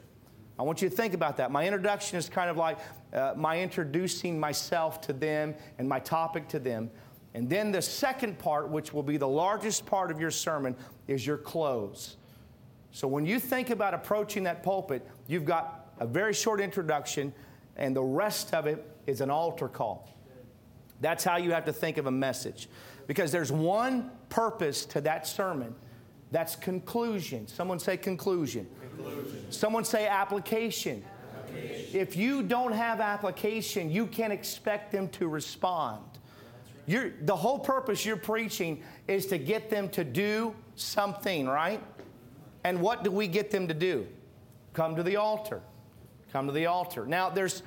I 0.60 0.62
want 0.62 0.84
you 0.84 0.90
to 0.90 0.96
think 0.96 1.16
about 1.16 1.38
that. 1.38 1.50
My 1.50 1.66
introduction 1.66 2.20
is 2.20 2.30
kind 2.30 2.52
of 2.52 2.58
like 2.58 2.78
uh, 3.12 3.34
my 3.36 3.60
introducing 3.60 4.40
myself 4.40 5.02
to 5.02 5.14
them 5.14 5.56
and 5.80 5.90
my 5.90 5.98
topic 5.98 6.48
to 6.50 6.60
them. 6.60 6.92
And 7.34 7.50
then 7.50 7.72
the 7.72 7.82
second 7.82 8.38
part, 8.38 8.70
which 8.70 8.94
will 8.94 9.02
be 9.02 9.18
the 9.18 9.28
largest 9.28 9.88
part 9.88 10.12
of 10.12 10.22
your 10.22 10.30
sermon, 10.30 10.76
is 11.08 11.26
your 11.26 11.38
close. 11.38 12.18
So 12.94 13.08
when 13.08 13.26
you 13.26 13.40
think 13.40 13.72
about 13.72 13.96
approaching 13.96 14.44
that 14.44 14.62
pulpit, 14.62 15.06
you've 15.28 15.46
got 15.46 15.94
a 16.00 16.06
very 16.06 16.34
short 16.34 16.62
introduction, 16.62 17.34
and 17.76 17.96
the 17.96 18.04
rest 18.04 18.54
of 18.54 18.68
it 18.68 18.88
is 19.08 19.20
an 19.20 19.32
altar 19.32 19.68
call. 19.68 20.16
That's 21.02 21.24
how 21.24 21.38
you 21.38 21.52
have 21.52 21.66
to 21.66 21.74
think 21.74 21.98
of 21.98 22.06
a 22.06 22.12
message. 22.12 22.70
Because 23.08 23.32
there's 23.32 23.52
one 23.52 24.12
purpose 24.30 24.86
to 24.86 25.02
that 25.02 25.28
sermon 25.28 25.76
That's 26.32 26.56
conclusion. 26.56 27.48
Someone 27.48 27.80
say 27.80 27.98
conclusion. 27.98 28.68
conclusion. 28.96 29.52
Someone 29.52 29.86
say 29.86 30.08
application. 30.08 31.04
application. 31.38 32.00
If 32.00 32.16
you 32.16 32.42
don't 32.42 32.72
have 32.72 33.00
application, 33.02 33.92
you 33.92 34.08
can't 34.08 34.34
expect 34.34 34.92
them 34.92 35.10
to 35.10 35.28
respond. 35.28 36.04
You're, 36.88 37.12
the 37.22 37.36
whole 37.36 37.60
purpose 37.60 38.06
you're 38.06 38.18
preaching 38.18 38.84
is 39.08 39.28
to 39.28 39.38
get 39.38 39.70
them 39.70 39.90
to 39.90 40.04
do 40.04 40.56
something, 40.76 41.48
right? 41.48 41.82
And 42.64 42.82
what 42.82 43.04
do 43.04 43.12
we 43.12 43.28
get 43.28 43.52
them 43.52 43.68
to 43.68 43.74
do? 43.74 44.08
Come 44.74 44.96
to 44.96 45.04
the 45.04 45.18
altar. 45.18 45.62
Come 46.32 46.48
to 46.48 46.54
the 46.54 46.66
altar. 46.66 47.06
Now, 47.06 47.30
there's, 47.30 47.64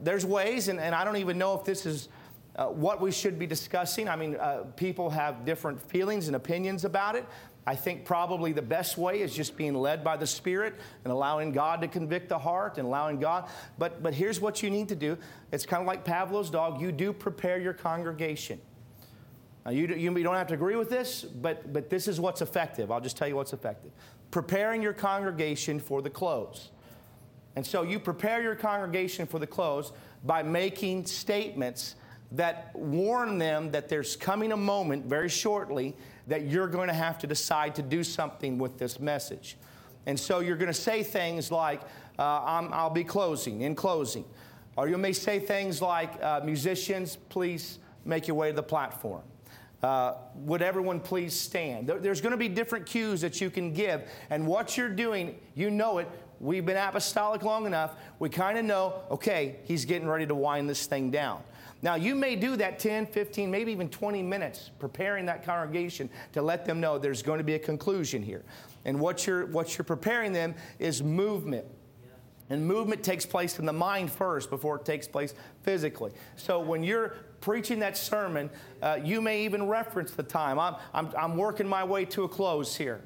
there's 0.00 0.26
ways, 0.26 0.68
and, 0.68 0.78
and 0.78 0.94
I 0.94 1.04
don't 1.04 1.16
even 1.16 1.38
know 1.38 1.58
if 1.58 1.64
this 1.64 1.86
is 1.86 2.08
uh, 2.56 2.66
what 2.66 3.00
we 3.00 3.10
should 3.10 3.38
be 3.38 3.46
discussing. 3.46 4.08
I 4.08 4.16
mean, 4.16 4.36
uh, 4.36 4.64
people 4.76 5.08
have 5.10 5.44
different 5.44 5.80
feelings 5.80 6.26
and 6.26 6.36
opinions 6.36 6.84
about 6.84 7.14
it. 7.16 7.24
I 7.66 7.76
think 7.76 8.04
probably 8.04 8.52
the 8.52 8.62
best 8.62 8.98
way 8.98 9.20
is 9.20 9.34
just 9.34 9.56
being 9.56 9.74
led 9.74 10.02
by 10.02 10.16
the 10.16 10.26
Spirit 10.26 10.74
and 11.04 11.12
allowing 11.12 11.52
God 11.52 11.80
to 11.82 11.88
convict 11.88 12.28
the 12.28 12.38
heart 12.38 12.76
and 12.76 12.86
allowing 12.86 13.20
God. 13.20 13.48
But, 13.78 14.02
but 14.02 14.14
here's 14.14 14.40
what 14.40 14.62
you 14.62 14.70
need 14.70 14.88
to 14.88 14.96
do 14.96 15.16
it's 15.52 15.64
kind 15.64 15.80
of 15.80 15.86
like 15.86 16.04
Pavlov's 16.04 16.50
dog. 16.50 16.80
You 16.80 16.90
do 16.90 17.12
prepare 17.12 17.60
your 17.60 17.72
congregation. 17.72 18.60
Now, 19.64 19.70
you, 19.70 19.86
you, 19.86 20.22
don't 20.22 20.34
have 20.34 20.48
to 20.48 20.54
agree 20.54 20.74
with 20.74 20.90
this, 20.90 21.22
but, 21.22 21.72
but 21.72 21.88
this 21.88 22.08
is 22.08 22.20
what's 22.20 22.42
effective. 22.42 22.90
I'll 22.90 23.00
just 23.00 23.16
tell 23.16 23.28
you 23.28 23.36
what's 23.36 23.52
effective. 23.52 23.92
Preparing 24.30 24.82
your 24.82 24.92
congregation 24.92 25.78
for 25.78 26.02
the 26.02 26.10
close. 26.10 26.70
And 27.54 27.64
so 27.64 27.82
you 27.82 28.00
prepare 28.00 28.42
your 28.42 28.56
congregation 28.56 29.26
for 29.26 29.38
the 29.38 29.46
close 29.46 29.92
by 30.24 30.42
making 30.42 31.06
statements 31.06 31.94
that 32.32 32.70
warn 32.74 33.38
them 33.38 33.70
that 33.72 33.88
there's 33.88 34.16
coming 34.16 34.52
a 34.52 34.56
moment 34.56 35.04
very 35.04 35.28
shortly 35.28 35.94
that 36.26 36.46
you're 36.46 36.68
going 36.68 36.88
to 36.88 36.94
have 36.94 37.18
to 37.18 37.26
decide 37.26 37.74
to 37.74 37.82
do 37.82 38.02
something 38.02 38.58
with 38.58 38.78
this 38.78 38.98
message. 38.98 39.56
And 40.06 40.18
so 40.18 40.40
you're 40.40 40.56
going 40.56 40.72
to 40.72 40.74
say 40.74 41.02
things 41.02 41.50
like, 41.50 41.82
uh, 42.18 42.22
i 42.22 42.82
will 42.82 42.90
be 42.90 43.04
closing, 43.04 43.60
in 43.60 43.74
closing. 43.74 44.24
Or 44.76 44.88
you 44.88 44.98
may 44.98 45.12
say 45.12 45.38
things 45.38 45.82
like, 45.82 46.20
uh, 46.22 46.40
musicians, 46.42 47.16
please 47.28 47.78
make 48.04 48.26
your 48.26 48.36
way 48.36 48.50
to 48.50 48.56
the 48.56 48.62
platform. 48.62 49.22
Uh, 49.82 50.14
would 50.34 50.62
everyone 50.62 51.00
please 51.00 51.38
stand? 51.38 51.88
There, 51.88 51.98
there's 51.98 52.20
going 52.20 52.32
to 52.32 52.36
be 52.36 52.48
different 52.48 52.86
cues 52.86 53.20
that 53.22 53.40
you 53.40 53.50
can 53.50 53.72
give. 53.72 54.02
And 54.30 54.46
what 54.46 54.76
you're 54.76 54.88
doing, 54.88 55.38
you 55.54 55.70
know 55.70 55.98
it. 55.98 56.08
We've 56.38 56.64
been 56.64 56.76
apostolic 56.76 57.42
long 57.42 57.66
enough. 57.66 57.96
We 58.18 58.28
kind 58.28 58.58
of 58.58 58.64
know, 58.64 59.02
okay, 59.10 59.56
he's 59.64 59.84
getting 59.84 60.08
ready 60.08 60.26
to 60.26 60.34
wind 60.34 60.68
this 60.68 60.86
thing 60.86 61.10
down. 61.10 61.42
Now, 61.82 61.96
you 61.96 62.14
may 62.14 62.36
do 62.36 62.54
that 62.56 62.78
10, 62.78 63.06
15, 63.06 63.50
maybe 63.50 63.72
even 63.72 63.88
20 63.88 64.22
minutes 64.22 64.70
preparing 64.78 65.26
that 65.26 65.44
congregation 65.44 66.08
to 66.32 66.40
let 66.40 66.64
them 66.64 66.80
know 66.80 66.96
there's 66.96 67.22
going 67.22 67.38
to 67.38 67.44
be 67.44 67.54
a 67.54 67.58
conclusion 67.58 68.22
here. 68.22 68.44
And 68.84 69.00
what 69.00 69.26
you're, 69.26 69.46
what 69.46 69.76
you're 69.76 69.84
preparing 69.84 70.32
them 70.32 70.54
is 70.78 71.02
movement. 71.02 71.64
And 72.50 72.66
movement 72.66 73.02
takes 73.02 73.26
place 73.26 73.58
in 73.58 73.66
the 73.66 73.72
mind 73.72 74.12
first 74.12 74.48
before 74.48 74.76
it 74.76 74.84
takes 74.84 75.08
place 75.08 75.34
physically. 75.62 76.12
So 76.36 76.60
when 76.60 76.84
you're 76.84 77.16
preaching 77.42 77.80
that 77.80 77.98
sermon, 77.98 78.48
uh, 78.80 78.98
you 79.04 79.20
may 79.20 79.44
even 79.44 79.68
reference 79.68 80.12
the 80.12 80.22
time. 80.22 80.58
I'm, 80.58 80.76
I'm, 80.94 81.10
I'm 81.18 81.36
working 81.36 81.68
my 81.68 81.84
way 81.84 82.06
to 82.06 82.24
a 82.24 82.28
close 82.28 82.74
here. 82.74 83.02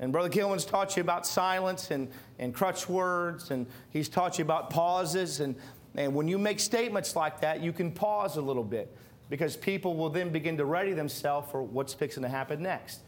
And 0.00 0.12
Brother 0.12 0.28
Kilman's 0.28 0.64
taught 0.64 0.96
you 0.96 1.02
about 1.02 1.26
silence 1.26 1.92
and, 1.92 2.08
and 2.40 2.52
crutch 2.52 2.88
words, 2.88 3.50
and 3.52 3.66
he's 3.90 4.08
taught 4.08 4.38
you 4.38 4.44
about 4.44 4.70
pauses. 4.70 5.40
And 5.40 5.54
and 5.98 6.14
when 6.14 6.28
you 6.28 6.38
make 6.38 6.60
statements 6.60 7.16
like 7.16 7.40
that, 7.40 7.60
you 7.60 7.72
can 7.72 7.90
pause 7.90 8.36
a 8.36 8.40
little 8.40 8.64
bit 8.64 8.94
because 9.30 9.56
people 9.56 9.96
will 9.96 10.10
then 10.10 10.30
begin 10.30 10.56
to 10.56 10.64
ready 10.64 10.92
themselves 10.92 11.50
for 11.50 11.62
what's 11.62 11.92
fixing 11.92 12.22
to 12.22 12.28
happen 12.28 12.62
next. 12.62 13.00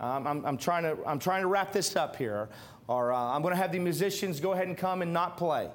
Um, 0.00 0.26
I'm, 0.26 0.44
I'm, 0.44 0.58
trying 0.58 0.82
to, 0.82 0.98
I'm 1.06 1.20
trying 1.20 1.42
to 1.42 1.46
wrap 1.46 1.72
this 1.72 1.94
up 1.94 2.16
here, 2.16 2.48
or 2.88 3.12
uh, 3.12 3.16
I'm 3.16 3.40
going 3.42 3.54
to 3.54 3.60
have 3.60 3.70
the 3.72 3.78
musicians 3.78 4.40
go 4.40 4.52
ahead 4.52 4.66
and 4.66 4.76
come 4.76 5.00
and 5.00 5.12
not 5.12 5.36
play. 5.36 5.70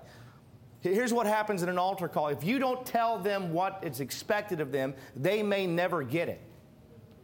Here's 0.81 1.11
what 1.11 1.27
happens 1.27 1.61
in 1.61 1.69
an 1.69 1.77
altar 1.77 2.07
call. 2.07 2.29
If 2.29 2.43
you 2.43 2.57
don't 2.57 2.85
tell 2.85 3.19
them 3.19 3.51
what 3.51 3.79
is 3.83 3.99
expected 3.99 4.61
of 4.61 4.71
them, 4.71 4.93
they 5.15 5.43
may 5.43 5.67
never 5.67 6.03
get 6.03 6.29
it. 6.29 6.39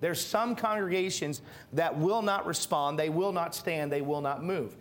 There's 0.02 0.24
some 0.24 0.56
congregations 0.56 1.42
that 1.74 1.98
will 1.98 2.22
not 2.22 2.46
respond, 2.46 3.00
they 3.00 3.10
will 3.10 3.32
not 3.32 3.56
stand, 3.56 3.92
they 3.92 4.02
will 4.02 4.22
not 4.22 4.44
move. 4.44 4.76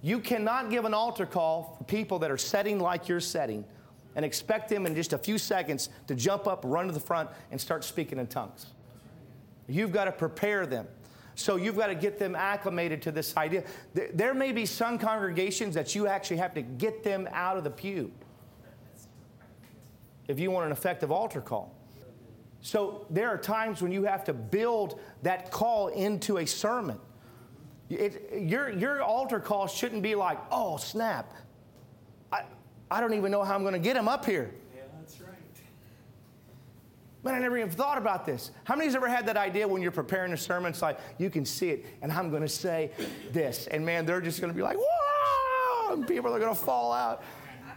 You 0.00 0.20
cannot 0.20 0.70
give 0.70 0.84
an 0.84 0.94
altar 0.94 1.26
call 1.26 1.74
for 1.76 1.84
people 1.84 2.20
that 2.20 2.30
are 2.30 2.38
setting 2.38 2.78
like 2.78 3.08
you're 3.08 3.20
setting 3.20 3.64
and 4.14 4.24
expect 4.24 4.68
them 4.68 4.86
in 4.86 4.94
just 4.94 5.12
a 5.12 5.18
few 5.18 5.36
seconds 5.36 5.90
to 6.06 6.14
jump 6.14 6.46
up, 6.46 6.62
run 6.64 6.86
to 6.86 6.92
the 6.92 7.00
front, 7.00 7.28
and 7.50 7.60
start 7.60 7.84
speaking 7.84 8.18
in 8.18 8.26
tongues. 8.28 8.66
You've 9.68 9.92
got 9.92 10.04
to 10.04 10.12
prepare 10.12 10.66
them. 10.66 10.86
So 11.34 11.56
you've 11.56 11.76
got 11.76 11.86
to 11.88 11.94
get 11.94 12.18
them 12.18 12.34
acclimated 12.34 13.02
to 13.02 13.12
this 13.12 13.36
idea. 13.36 13.64
There 13.94 14.34
may 14.34 14.52
be 14.52 14.66
some 14.66 14.98
congregations 14.98 15.74
that 15.74 15.94
you 15.94 16.06
actually 16.06 16.36
have 16.38 16.54
to 16.54 16.62
get 16.62 17.02
them 17.02 17.28
out 17.32 17.56
of 17.56 17.64
the 17.64 17.70
pew 17.70 18.12
if 20.30 20.38
you 20.38 20.50
want 20.50 20.66
an 20.66 20.72
effective 20.72 21.10
altar 21.10 21.40
call. 21.40 21.74
So 22.60 23.06
there 23.10 23.28
are 23.28 23.38
times 23.38 23.82
when 23.82 23.90
you 23.90 24.04
have 24.04 24.24
to 24.24 24.32
build 24.32 25.00
that 25.22 25.50
call 25.50 25.88
into 25.88 26.38
a 26.38 26.46
sermon. 26.46 26.98
It, 27.88 28.42
your, 28.42 28.70
your 28.70 29.02
altar 29.02 29.40
call 29.40 29.66
shouldn't 29.66 30.02
be 30.02 30.14
like, 30.14 30.38
oh, 30.50 30.76
snap. 30.76 31.32
I 32.30 32.44
I 32.90 33.00
don't 33.00 33.14
even 33.14 33.30
know 33.30 33.42
how 33.42 33.54
I'm 33.54 33.62
going 33.62 33.72
to 33.72 33.78
get 33.80 33.96
him 33.96 34.08
up 34.08 34.24
here. 34.24 34.52
Yeah, 34.74 34.82
that's 34.98 35.20
right. 35.20 35.34
Man, 37.22 37.34
I 37.34 37.38
never 37.38 37.56
even 37.58 37.70
thought 37.70 37.98
about 37.98 38.26
this. 38.26 38.50
How 38.64 38.76
many's 38.76 38.94
ever 38.94 39.08
had 39.08 39.26
that 39.26 39.36
idea 39.36 39.66
when 39.66 39.80
you're 39.82 39.90
preparing 39.90 40.32
a 40.32 40.36
sermon? 40.36 40.70
It's 40.70 40.82
like, 40.82 40.98
you 41.18 41.30
can 41.30 41.44
see 41.44 41.70
it, 41.70 41.86
and 42.02 42.12
I'm 42.12 42.30
going 42.30 42.42
to 42.42 42.48
say 42.48 42.90
this. 43.32 43.66
And 43.68 43.84
man, 43.84 44.06
they're 44.06 44.20
just 44.20 44.40
going 44.40 44.52
to 44.52 44.56
be 44.56 44.62
like, 44.62 44.76
whoa! 44.78 45.94
And 45.94 46.06
people 46.06 46.34
are 46.34 46.38
going 46.38 46.54
to 46.54 46.60
fall 46.60 46.92
out. 46.92 47.22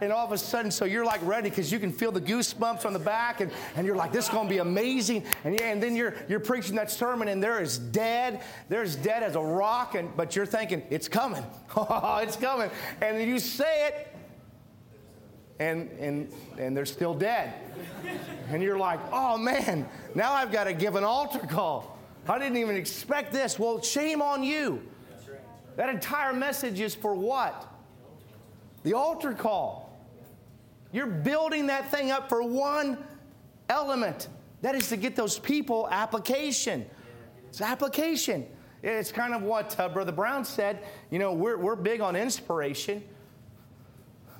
And 0.04 0.12
all 0.12 0.26
of 0.26 0.32
a 0.32 0.38
sudden, 0.38 0.70
so 0.70 0.84
you're 0.84 1.04
like 1.04 1.24
ready 1.24 1.48
because 1.48 1.72
you 1.72 1.78
can 1.78 1.90
feel 1.90 2.12
the 2.12 2.20
goosebumps 2.20 2.84
on 2.84 2.92
the 2.92 2.98
back, 2.98 3.40
and, 3.40 3.50
and 3.74 3.86
you're 3.86 3.96
like, 3.96 4.12
this 4.12 4.26
is 4.26 4.30
going 4.30 4.46
to 4.46 4.52
be 4.52 4.58
amazing. 4.58 5.24
And, 5.44 5.58
yeah, 5.58 5.72
and 5.72 5.82
then 5.82 5.96
you're, 5.96 6.14
you're 6.28 6.40
preaching 6.40 6.76
that 6.76 6.90
sermon, 6.90 7.28
and 7.28 7.42
there 7.42 7.62
is 7.62 7.78
dead. 7.78 8.42
There's 8.68 8.96
dead 8.96 9.22
as 9.22 9.34
a 9.34 9.40
rock, 9.40 9.94
and, 9.94 10.14
but 10.14 10.36
you're 10.36 10.44
thinking, 10.44 10.82
it's 10.90 11.08
coming. 11.08 11.42
it's 11.76 12.36
coming. 12.36 12.70
And 13.00 13.18
then 13.18 13.26
you 13.26 13.38
say 13.38 13.88
it, 13.88 14.14
and, 15.58 15.90
and, 15.92 16.30
and 16.58 16.76
they're 16.76 16.84
still 16.84 17.14
dead. 17.14 17.54
And 18.50 18.62
you're 18.62 18.78
like, 18.78 19.00
oh 19.10 19.38
man, 19.38 19.88
now 20.14 20.34
I've 20.34 20.52
got 20.52 20.64
to 20.64 20.74
give 20.74 20.96
an 20.96 21.04
altar 21.04 21.46
call. 21.46 21.98
I 22.28 22.38
didn't 22.38 22.58
even 22.58 22.76
expect 22.76 23.32
this. 23.32 23.58
Well, 23.58 23.80
shame 23.80 24.20
on 24.20 24.42
you. 24.42 24.82
That 25.76 25.88
entire 25.88 26.34
message 26.34 26.78
is 26.80 26.94
for 26.94 27.14
what? 27.14 27.70
The 28.82 28.92
altar 28.92 29.32
call. 29.32 29.83
You're 30.94 31.06
building 31.06 31.66
that 31.66 31.90
thing 31.90 32.10
up 32.10 32.30
for 32.30 32.42
one 32.42 32.96
element. 33.68 34.28
That 34.62 34.74
is 34.74 34.88
to 34.88 34.96
get 34.96 35.14
those 35.14 35.38
people 35.38 35.88
application. 35.90 36.86
It's 37.50 37.60
application. 37.60 38.46
It's 38.82 39.12
kind 39.12 39.34
of 39.34 39.42
what 39.42 39.78
uh, 39.78 39.90
Brother 39.90 40.12
Brown 40.12 40.46
said. 40.46 40.84
You 41.10 41.18
know, 41.18 41.34
we're, 41.34 41.58
we're 41.58 41.76
big 41.76 42.00
on 42.00 42.16
inspiration 42.16 43.02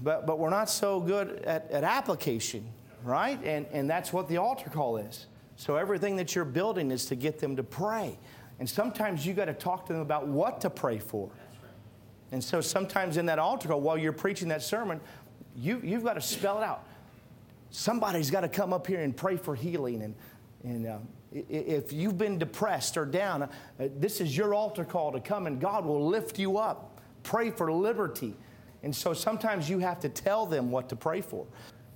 but, 0.05 0.27
but 0.27 0.39
we're 0.39 0.51
not 0.51 0.69
so 0.69 1.01
good 1.01 1.43
at, 1.45 1.71
at 1.71 1.85
application, 1.85 2.67
right? 3.03 3.43
And, 3.45 3.67
and 3.73 3.89
that's 3.89 4.13
what 4.13 4.29
the 4.29 4.37
altar 4.37 4.71
call 4.71 4.97
is. 4.99 5.27
So 5.57 5.77
everything 5.77 6.17
that 6.17 6.35
you're 6.35 6.45
building 6.45 6.91
is 6.91 7.07
to 7.07 7.15
get 7.15 7.39
them 7.39 7.57
to 7.57 7.63
pray. 7.63 8.19
And 8.59 8.69
sometimes 8.69 9.27
you 9.27 9.35
got 9.35 9.47
to 9.47 9.55
talk 9.55 9.87
to 9.87 9.93
them 9.93 10.03
about 10.03 10.29
what 10.29 10.61
to 10.61 10.71
pray 10.71 10.99
for. 10.99 11.31
And 12.33 12.43
so 12.43 12.61
sometimes 12.61 13.17
in 13.17 13.27
that 13.27 13.39
altar 13.39 13.69
call, 13.69 13.81
while 13.81 13.97
you're 13.97 14.13
preaching 14.13 14.49
that 14.49 14.63
sermon, 14.63 15.01
you, 15.57 15.81
you've 15.83 16.05
got 16.05 16.15
to 16.15 16.21
spell 16.21 16.59
it 16.59 16.65
out. 16.65 16.85
Somebody's 17.71 18.31
got 18.31 18.43
to 18.43 18.49
come 18.49 18.73
up 18.73 18.87
here 18.87 19.01
and 19.01 19.17
pray 19.17 19.37
for 19.37 19.55
healing. 19.55 20.03
And, 20.03 20.15
and 20.65 20.87
uh, 20.87 20.99
if 21.33 21.93
you've 21.93 22.19
been 22.19 22.39
depressed 22.39 22.97
or 22.97 23.05
down, 23.05 23.43
uh, 23.43 23.49
this 23.79 24.21
is 24.21 24.37
your 24.37 24.55
altar 24.55 24.85
call 24.85 25.13
to 25.13 25.21
come 25.21 25.47
and 25.47 25.61
God 25.61 25.85
will 25.85 26.07
lift 26.07 26.39
you 26.39 26.59
up. 26.59 27.01
Pray 27.23 27.51
for 27.51 27.73
liberty. 27.73 28.35
And 28.83 28.95
so 28.95 29.13
sometimes 29.13 29.69
you 29.69 29.79
have 29.79 30.01
to 30.01 30.09
tell 30.09 30.47
them 30.47 30.71
what 30.71 30.89
to 30.91 30.97
pray 30.97 31.21
for. 31.21 31.47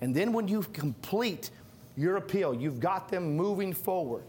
And 0.01 0.14
then 0.14 0.33
when 0.33 0.49
you 0.49 0.62
complete 0.62 1.51
your 1.97 2.16
appeal, 2.16 2.55
you've 2.55 2.81
got 2.81 3.09
them 3.09 3.37
moving 3.37 3.73
forward. 3.73 4.25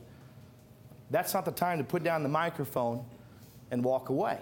That's 1.10 1.34
not 1.34 1.46
the 1.46 1.52
time 1.52 1.78
to 1.78 1.84
put 1.84 2.04
down 2.04 2.22
the 2.24 2.30
microphone 2.30 3.06
and 3.72 3.84
walk 3.84 4.10
away 4.10 4.40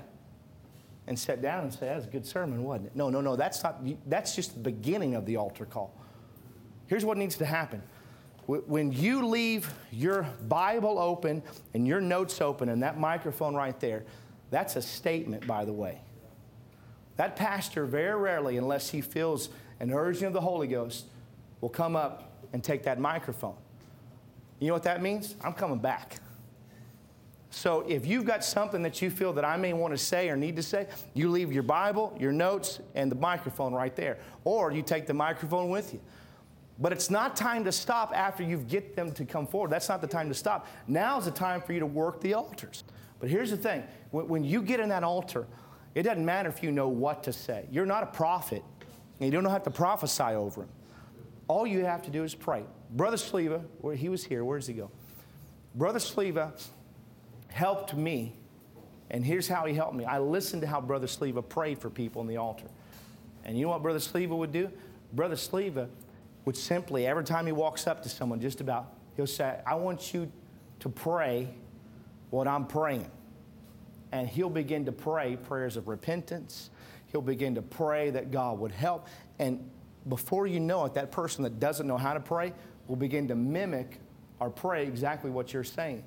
and 1.07 1.17
sit 1.17 1.41
down 1.41 1.63
and 1.63 1.73
say, 1.73 1.87
That's 1.87 2.05
a 2.05 2.09
good 2.09 2.25
sermon, 2.25 2.63
wasn't 2.63 2.87
it? 2.87 2.95
No, 2.95 3.09
no, 3.09 3.21
no, 3.21 3.35
that's 3.35 3.63
not, 3.63 3.81
that's 4.09 4.35
just 4.35 4.53
the 4.53 4.59
beginning 4.59 5.15
of 5.15 5.25
the 5.25 5.37
altar 5.37 5.65
call. 5.65 5.93
Here's 6.87 7.05
what 7.05 7.17
needs 7.17 7.37
to 7.37 7.45
happen. 7.45 7.81
When 8.45 8.93
you 8.93 9.25
leave 9.25 9.73
your 9.91 10.23
Bible 10.47 10.99
open 10.99 11.43
and 11.73 11.85
your 11.85 11.99
notes 11.99 12.39
open 12.39 12.69
and 12.69 12.81
that 12.81 12.97
microphone 12.97 13.55
right 13.55 13.77
there, 13.81 14.05
that's 14.51 14.77
a 14.77 14.81
statement, 14.81 15.45
by 15.45 15.65
the 15.65 15.73
way. 15.73 15.99
That 17.17 17.35
pastor, 17.35 17.85
very 17.85 18.15
rarely, 18.15 18.55
unless 18.55 18.89
he 18.89 19.01
feels 19.01 19.49
an 19.81 19.91
urging 19.91 20.27
of 20.27 20.33
the 20.33 20.39
Holy 20.39 20.67
Ghost, 20.67 21.07
will 21.59 21.69
come 21.69 21.97
up 21.97 22.31
and 22.53 22.63
take 22.63 22.83
that 22.83 22.99
microphone. 22.99 23.55
You 24.59 24.67
know 24.67 24.73
what 24.73 24.83
that 24.83 25.01
means? 25.01 25.35
I'm 25.43 25.53
coming 25.53 25.79
back. 25.79 26.19
So 27.57 27.83
if 27.87 28.05
you've 28.05 28.25
got 28.25 28.43
something 28.43 28.83
that 28.83 29.01
you 29.01 29.09
feel 29.09 29.33
that 29.33 29.43
I 29.43 29.57
may 29.57 29.73
want 29.73 29.91
to 29.91 29.97
say 29.97 30.29
or 30.29 30.37
need 30.37 30.55
to 30.57 30.61
say, 30.61 30.85
you 31.15 31.27
leave 31.31 31.51
your 31.51 31.63
Bible, 31.63 32.15
your 32.19 32.31
notes, 32.31 32.81
and 32.93 33.11
the 33.11 33.15
microphone 33.15 33.73
right 33.73 33.95
there. 33.95 34.19
Or 34.43 34.71
you 34.71 34.83
take 34.83 35.07
the 35.07 35.15
microphone 35.15 35.71
with 35.71 35.91
you. 35.91 35.99
But 36.77 36.91
it's 36.91 37.09
not 37.09 37.35
time 37.35 37.63
to 37.63 37.71
stop 37.71 38.15
after 38.15 38.43
you 38.43 38.57
get 38.57 38.95
them 38.95 39.11
to 39.13 39.25
come 39.25 39.47
forward. 39.47 39.71
That's 39.71 39.89
not 39.89 40.01
the 40.01 40.07
time 40.07 40.27
to 40.27 40.35
stop. 40.35 40.67
Now 40.87 41.17
is 41.17 41.25
the 41.25 41.31
time 41.31 41.59
for 41.59 41.73
you 41.73 41.79
to 41.79 41.87
work 41.87 42.21
the 42.21 42.35
altars. 42.35 42.83
But 43.19 43.27
here's 43.27 43.49
the 43.49 43.57
thing 43.57 43.83
when, 44.11 44.43
you 44.43 44.61
get 44.61 44.79
in 44.79 44.89
that 44.89 45.03
altar, 45.03 45.47
it 45.95 46.03
doesn't 46.03 46.23
matter 46.23 46.49
if 46.49 46.61
you 46.61 46.71
know 46.71 46.89
what 46.89 47.23
to 47.23 47.33
say. 47.33 47.65
You're 47.71 47.87
not 47.87 48.03
a 48.03 48.07
prophet, 48.07 48.61
and 49.19 49.33
you 49.33 49.41
don't 49.41 49.49
have 49.49 49.63
to 49.63 49.71
prophesy 49.71 50.21
over 50.21 50.61
him. 50.61 50.69
All 51.47 51.65
you 51.65 51.85
have 51.85 52.03
to 52.03 52.11
do 52.11 52.23
is 52.23 52.35
pray. 52.35 52.65
Brother 52.91 53.17
Sleva, 53.17 53.63
where 53.81 53.95
he 53.95 54.09
was 54.09 54.23
here, 54.23 54.45
where 54.45 54.59
does 54.59 54.67
he 54.67 54.75
go? 54.75 54.91
Brother 55.73 55.97
Sleva 55.97 56.51
helped 57.57 57.95
me, 57.95 58.35
and 59.09 59.25
here's 59.25 59.47
how 59.47 59.65
he 59.65 59.73
helped 59.73 59.95
me. 59.95 60.05
I 60.05 60.19
listened 60.19 60.61
to 60.61 60.67
how 60.67 60.79
Brother 60.79 61.07
Sleva 61.07 61.41
prayed 61.47 61.79
for 61.79 61.89
people 61.89 62.21
in 62.21 62.27
the 62.27 62.37
altar. 62.37 62.67
And 63.43 63.57
you 63.57 63.63
know 63.63 63.69
what 63.69 63.81
Brother 63.81 63.99
Sleva 63.99 64.37
would 64.37 64.51
do? 64.51 64.69
Brother 65.13 65.35
Sleva 65.35 65.87
would 66.45 66.55
simply, 66.55 67.07
every 67.07 67.23
time 67.23 67.47
he 67.47 67.51
walks 67.51 67.87
up 67.87 68.03
to 68.03 68.09
someone, 68.09 68.39
just 68.39 68.61
about, 68.61 68.93
he'll 69.15 69.25
say, 69.25 69.59
I 69.65 69.73
want 69.73 70.13
you 70.13 70.31
to 70.81 70.89
pray 70.89 71.49
what 72.29 72.47
I'm 72.47 72.67
praying. 72.67 73.09
And 74.11 74.29
he'll 74.29 74.51
begin 74.51 74.85
to 74.85 74.91
pray 74.91 75.35
prayers 75.35 75.77
of 75.77 75.87
repentance. 75.87 76.69
He'll 77.11 77.21
begin 77.21 77.55
to 77.55 77.63
pray 77.63 78.11
that 78.11 78.29
God 78.29 78.59
would 78.59 78.71
help. 78.71 79.07
And 79.39 79.67
before 80.07 80.45
you 80.45 80.59
know 80.59 80.85
it, 80.85 80.93
that 80.93 81.11
person 81.11 81.43
that 81.43 81.59
doesn't 81.59 81.87
know 81.87 81.97
how 81.97 82.13
to 82.13 82.19
pray 82.19 82.53
will 82.87 82.95
begin 82.97 83.27
to 83.29 83.35
mimic 83.35 83.99
or 84.39 84.51
pray 84.51 84.85
exactly 84.85 85.31
what 85.31 85.53
you're 85.53 85.63
saying. 85.63 86.03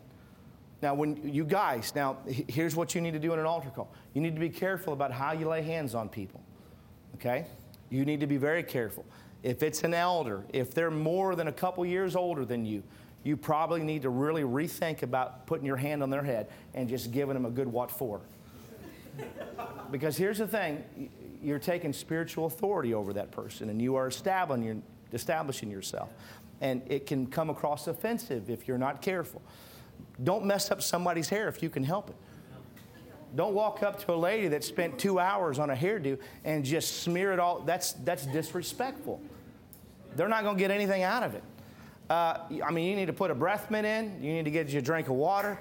Now, 0.82 0.94
when 0.94 1.20
you 1.28 1.44
guys, 1.44 1.94
now 1.94 2.18
here's 2.26 2.74
what 2.74 2.94
you 2.94 3.00
need 3.00 3.12
to 3.12 3.18
do 3.18 3.32
in 3.32 3.38
an 3.38 3.46
altar 3.46 3.70
call. 3.70 3.92
You 4.14 4.22
need 4.22 4.34
to 4.34 4.40
be 4.40 4.48
careful 4.48 4.92
about 4.92 5.12
how 5.12 5.32
you 5.32 5.46
lay 5.46 5.62
hands 5.62 5.94
on 5.94 6.08
people. 6.08 6.40
Okay? 7.16 7.46
You 7.90 8.04
need 8.04 8.20
to 8.20 8.26
be 8.26 8.38
very 8.38 8.62
careful. 8.62 9.04
If 9.42 9.62
it's 9.62 9.82
an 9.84 9.94
elder, 9.94 10.44
if 10.52 10.72
they're 10.72 10.90
more 10.90 11.34
than 11.34 11.48
a 11.48 11.52
couple 11.52 11.84
years 11.84 12.16
older 12.16 12.44
than 12.44 12.64
you, 12.64 12.82
you 13.24 13.36
probably 13.36 13.82
need 13.82 14.02
to 14.02 14.10
really 14.10 14.42
rethink 14.42 15.02
about 15.02 15.46
putting 15.46 15.66
your 15.66 15.76
hand 15.76 16.02
on 16.02 16.08
their 16.08 16.22
head 16.22 16.48
and 16.72 16.88
just 16.88 17.10
giving 17.10 17.34
them 17.34 17.44
a 17.44 17.50
good 17.50 17.68
what 17.68 17.90
for. 17.90 18.22
because 19.90 20.16
here's 20.16 20.38
the 20.38 20.46
thing 20.46 21.10
you're 21.42 21.58
taking 21.58 21.92
spiritual 21.92 22.46
authority 22.46 22.92
over 22.94 23.12
that 23.14 23.30
person 23.30 23.70
and 23.70 23.80
you 23.80 23.96
are 23.96 24.06
establishing, 24.08 24.82
establishing 25.12 25.70
yourself. 25.70 26.10
And 26.60 26.82
it 26.86 27.06
can 27.06 27.26
come 27.26 27.48
across 27.48 27.86
offensive 27.86 28.50
if 28.50 28.68
you're 28.68 28.78
not 28.78 29.00
careful. 29.00 29.40
Don't 30.22 30.44
mess 30.44 30.70
up 30.70 30.82
somebody's 30.82 31.28
hair 31.28 31.48
if 31.48 31.62
you 31.62 31.70
can 31.70 31.82
help 31.82 32.10
it. 32.10 32.16
Don't 33.36 33.54
walk 33.54 33.82
up 33.82 34.04
to 34.04 34.12
a 34.12 34.16
lady 34.16 34.48
that 34.48 34.64
spent 34.64 34.98
two 34.98 35.18
hours 35.20 35.58
on 35.58 35.70
a 35.70 35.76
hairdo 35.76 36.18
and 36.44 36.64
just 36.64 37.02
smear 37.02 37.32
it 37.32 37.38
all. 37.38 37.60
That's, 37.60 37.92
that's 37.92 38.26
disrespectful. 38.26 39.20
They're 40.16 40.28
not 40.28 40.42
going 40.42 40.56
to 40.56 40.60
get 40.60 40.70
anything 40.72 41.04
out 41.04 41.22
of 41.22 41.34
it. 41.34 41.44
Uh, 42.08 42.38
I 42.64 42.72
mean, 42.72 42.88
you 42.88 42.96
need 42.96 43.06
to 43.06 43.12
put 43.12 43.30
a 43.30 43.34
breath 43.34 43.70
mint 43.70 43.86
in, 43.86 44.20
you 44.20 44.32
need 44.32 44.44
to 44.44 44.50
get 44.50 44.68
you 44.70 44.80
a 44.80 44.82
drink 44.82 45.06
of 45.06 45.14
water, 45.14 45.60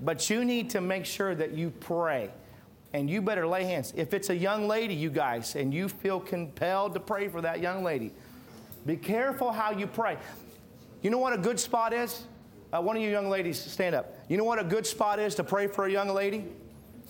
but 0.00 0.30
you 0.30 0.44
need 0.44 0.70
to 0.70 0.80
make 0.80 1.04
sure 1.04 1.34
that 1.34 1.52
you 1.52 1.70
pray. 1.70 2.30
And 2.94 3.10
you 3.10 3.20
better 3.20 3.46
lay 3.46 3.64
hands. 3.64 3.92
If 3.96 4.14
it's 4.14 4.30
a 4.30 4.36
young 4.36 4.66
lady, 4.66 4.94
you 4.94 5.10
guys, 5.10 5.56
and 5.56 5.74
you 5.74 5.88
feel 5.88 6.20
compelled 6.20 6.94
to 6.94 7.00
pray 7.00 7.28
for 7.28 7.42
that 7.42 7.60
young 7.60 7.84
lady, 7.84 8.12
be 8.86 8.96
careful 8.96 9.52
how 9.52 9.72
you 9.72 9.86
pray. 9.86 10.16
You 11.02 11.10
know 11.10 11.18
what 11.18 11.34
a 11.34 11.38
good 11.38 11.60
spot 11.60 11.92
is? 11.92 12.24
Uh, 12.74 12.80
one 12.80 12.96
of 12.96 13.02
you 13.02 13.08
young 13.08 13.30
ladies, 13.30 13.56
stand 13.58 13.94
up. 13.94 14.12
You 14.28 14.36
know 14.36 14.42
what 14.42 14.58
a 14.58 14.64
good 14.64 14.84
spot 14.84 15.20
is 15.20 15.36
to 15.36 15.44
pray 15.44 15.68
for 15.68 15.86
a 15.86 15.92
young 15.92 16.08
lady? 16.08 16.44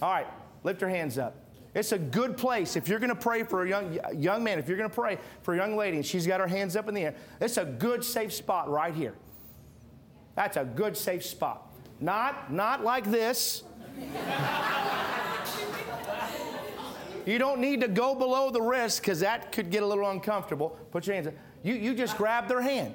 All 0.02 0.12
right, 0.12 0.26
lift 0.62 0.82
your 0.82 0.90
hands 0.90 1.16
up. 1.16 1.36
It's 1.74 1.92
a 1.92 1.98
good 1.98 2.36
place. 2.36 2.76
If 2.76 2.86
you're 2.86 2.98
going 2.98 3.08
to 3.08 3.16
pray 3.16 3.44
for 3.44 3.64
a 3.64 3.68
young, 3.68 3.98
young 4.14 4.44
man, 4.44 4.58
if 4.58 4.68
you're 4.68 4.76
going 4.76 4.90
to 4.90 4.94
pray 4.94 5.18
for 5.42 5.54
a 5.54 5.56
young 5.56 5.74
lady 5.74 5.96
and 5.96 6.04
she's 6.04 6.26
got 6.26 6.38
her 6.38 6.46
hands 6.46 6.76
up 6.76 6.86
in 6.86 6.94
the 6.94 7.04
air, 7.04 7.14
it's 7.40 7.56
a 7.56 7.64
good, 7.64 8.04
safe 8.04 8.32
spot 8.32 8.68
right 8.68 8.94
here. 8.94 9.14
That's 10.34 10.58
a 10.58 10.64
good, 10.64 10.98
safe 10.98 11.24
spot. 11.24 11.72
Not, 11.98 12.52
not 12.52 12.84
like 12.84 13.10
this. 13.10 13.62
you 17.26 17.38
don't 17.38 17.60
need 17.60 17.80
to 17.80 17.88
go 17.88 18.14
below 18.14 18.50
the 18.50 18.60
wrist 18.60 19.00
because 19.00 19.20
that 19.20 19.50
could 19.50 19.70
get 19.70 19.82
a 19.82 19.86
little 19.86 20.10
uncomfortable. 20.10 20.78
Put 20.90 21.06
your 21.06 21.14
hands 21.14 21.28
up. 21.28 21.34
You, 21.62 21.74
you 21.74 21.94
just 21.94 22.18
grab 22.18 22.48
their 22.48 22.60
hand. 22.60 22.94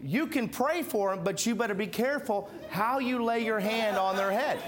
You 0.00 0.26
can 0.26 0.48
pray 0.48 0.82
for 0.82 1.14
them, 1.14 1.24
but 1.24 1.46
you 1.46 1.54
better 1.54 1.74
be 1.74 1.86
careful 1.86 2.50
how 2.68 2.98
you 2.98 3.24
lay 3.24 3.44
your 3.44 3.60
hand 3.60 3.96
on 3.96 4.16
their 4.16 4.30
head. 4.30 4.58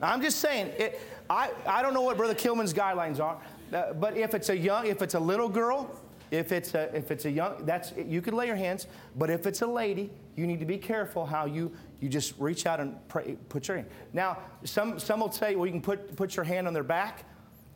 I'm 0.00 0.22
just 0.22 0.38
saying, 0.38 0.72
it, 0.78 1.00
I, 1.28 1.50
I 1.66 1.82
don't 1.82 1.92
know 1.92 2.02
what 2.02 2.16
Brother 2.16 2.34
Kilman's 2.34 2.72
guidelines 2.72 3.20
are, 3.20 3.38
uh, 3.72 3.92
but 3.92 4.16
if 4.16 4.34
it's 4.34 4.48
a 4.48 4.56
young, 4.56 4.86
if 4.86 5.02
it's 5.02 5.14
a 5.14 5.20
little 5.20 5.48
girl, 5.48 6.00
if 6.30 6.52
it's 6.52 6.74
a, 6.74 6.94
if 6.96 7.10
it's 7.10 7.24
a 7.24 7.30
young, 7.30 7.64
that's, 7.64 7.92
you 7.96 8.22
can 8.22 8.34
lay 8.34 8.46
your 8.46 8.56
hands, 8.56 8.86
but 9.16 9.30
if 9.30 9.46
it's 9.46 9.62
a 9.62 9.66
lady, 9.66 10.10
you 10.36 10.46
need 10.46 10.60
to 10.60 10.66
be 10.66 10.78
careful 10.78 11.26
how 11.26 11.46
you, 11.46 11.72
you 12.00 12.08
just 12.08 12.34
reach 12.38 12.64
out 12.64 12.80
and 12.80 12.96
pray, 13.08 13.36
put 13.48 13.68
your 13.68 13.78
hand. 13.78 13.88
Now, 14.12 14.38
some, 14.64 14.98
some 14.98 15.20
will 15.20 15.32
say, 15.32 15.54
well, 15.54 15.66
you 15.66 15.72
can 15.72 15.82
put, 15.82 16.16
put 16.16 16.36
your 16.36 16.44
hand 16.44 16.66
on 16.66 16.72
their 16.72 16.82
back. 16.82 17.24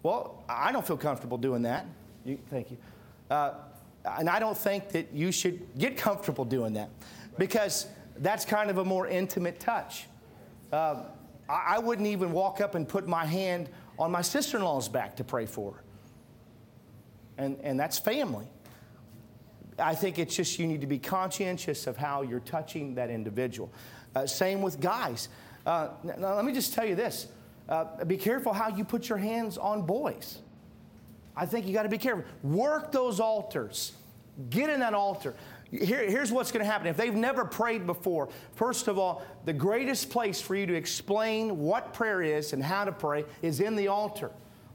Well, 0.03 0.45
I 0.49 0.73
don't 0.73 0.87
feel 0.87 0.97
comfortable 0.97 1.39
doing 1.39 1.63
that. 1.63 1.87
You, 2.25 2.39
thank 2.51 2.71
you. 2.71 2.77
Uh, 3.31 3.55
and 4.05 4.29
I 4.29 4.39
don't 4.39 4.57
think 4.57 4.91
that 4.91 5.13
you 5.13 5.33
should 5.33 5.79
get 5.79 5.97
comfortable 5.97 6.45
doing 6.45 6.75
that 6.75 6.91
because 7.39 7.87
that's 8.19 8.45
kind 8.45 8.71
of 8.71 8.79
a 8.79 8.85
more 8.85 9.07
intimate 9.07 9.61
touch. 9.61 10.07
Uh, 10.73 11.05
I, 11.49 11.77
I 11.77 11.79
wouldn't 11.79 12.09
even 12.09 12.33
walk 12.33 12.61
up 12.61 12.75
and 12.75 12.89
put 12.89 13.07
my 13.07 13.25
hand 13.25 13.69
on 13.99 14.11
my 14.11 14.23
sister 14.23 14.57
in 14.59 14.65
law's 14.65 14.89
back 14.89 15.17
to 15.17 15.25
pray 15.25 15.47
for 15.47 15.73
her. 15.73 15.85
And, 17.39 17.59
and 17.63 17.79
that's 17.79 17.99
family. 17.99 18.47
I 19.79 19.95
think 19.95 20.19
it's 20.19 20.37
just 20.37 20.59
you 20.59 20.67
need 20.67 20.83
to 20.83 20.87
be 20.87 20.99
conscientious 20.99 21.87
of 21.87 21.97
how 21.97 22.23
you're 22.23 22.41
touching 22.41 22.95
that 22.97 23.11
individual. 23.11 23.73
Uh, 24.15 24.27
same 24.27 24.63
with 24.63 24.81
guys. 24.81 25.29
Uh, 25.65 25.89
now, 26.03 26.35
let 26.35 26.45
me 26.45 26.53
just 26.53 26.75
tell 26.75 26.85
you 26.85 26.95
this 26.95 27.29
uh, 27.69 28.05
be 28.05 28.17
careful 28.17 28.53
how 28.53 28.69
you 28.69 28.85
put 28.85 29.09
your 29.09 29.19
hands 29.19 29.57
on 29.57 29.83
boys. 29.83 30.41
I 31.37 31.47
think 31.47 31.67
you 31.67 31.73
got 31.73 31.85
to 31.85 31.89
be 31.89 31.99
careful. 31.99 32.25
Work 32.43 32.93
those 32.93 33.21
altars. 33.21 33.93
Get 34.51 34.71
in 34.71 34.81
that 34.81 34.95
altar. 34.95 35.35
Here, 35.71 36.09
here's 36.09 36.31
what's 36.31 36.53
going 36.53 36.65
to 36.65 36.71
happen. 36.71 36.87
If 36.87 36.97
they've 36.97 37.15
never 37.15 37.45
prayed 37.45 37.87
before, 37.87 38.29
first 38.55 38.89
of 38.89 38.99
all, 38.99 39.23
the 39.47 39.53
greatest 39.53 40.11
place 40.11 40.41
for 40.41 40.55
you 40.55 40.67
to 40.67 40.75
explain 40.75 41.59
what 41.59 41.95
prayer 41.95 42.21
is 42.23 42.53
and 42.53 42.63
how 42.63 42.85
to 42.85 42.93
pray 42.93 43.25
is 43.41 43.61
in 43.61 43.77
the 43.77 43.89
altar. 43.89 44.31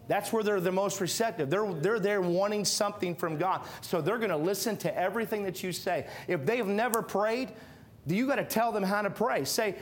That's 0.08 0.32
where 0.32 0.42
they're 0.42 0.62
the 0.62 0.72
most 0.72 1.02
receptive. 1.02 1.50
They're, 1.50 1.72
they're 1.74 2.00
there 2.00 2.22
wanting 2.22 2.66
something 2.66 3.14
from 3.14 3.38
God. 3.38 3.62
So 3.82 4.02
they're 4.02 4.18
going 4.18 4.30
to 4.30 4.38
listen 4.38 4.78
to 4.78 4.98
everything 4.98 5.44
that 5.44 5.62
you 5.62 5.72
say. 5.72 6.08
If 6.28 6.46
they've 6.46 6.66
never 6.66 7.02
prayed, 7.02 7.52
you 8.08 8.26
got 8.26 8.38
to 8.38 8.46
tell 8.46 8.72
them 8.72 8.84
how 8.84 9.02
to 9.02 9.10
pray. 9.10 9.44
Say, 9.44 9.76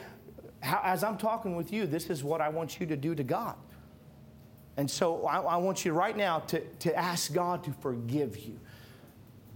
as 0.63 1.03
I'm 1.03 1.17
talking 1.17 1.55
with 1.55 1.71
you, 1.71 1.85
this 1.85 2.09
is 2.09 2.23
what 2.23 2.41
I 2.41 2.49
want 2.49 2.79
you 2.79 2.87
to 2.87 2.97
do 2.97 3.13
to 3.13 3.23
God. 3.23 3.55
And 4.77 4.89
so 4.89 5.25
I, 5.25 5.39
I 5.41 5.57
want 5.57 5.85
you 5.85 5.93
right 5.93 6.15
now 6.15 6.39
to, 6.39 6.59
to 6.59 6.95
ask 6.95 7.33
God 7.33 7.63
to 7.63 7.71
forgive 7.71 8.37
you. 8.37 8.59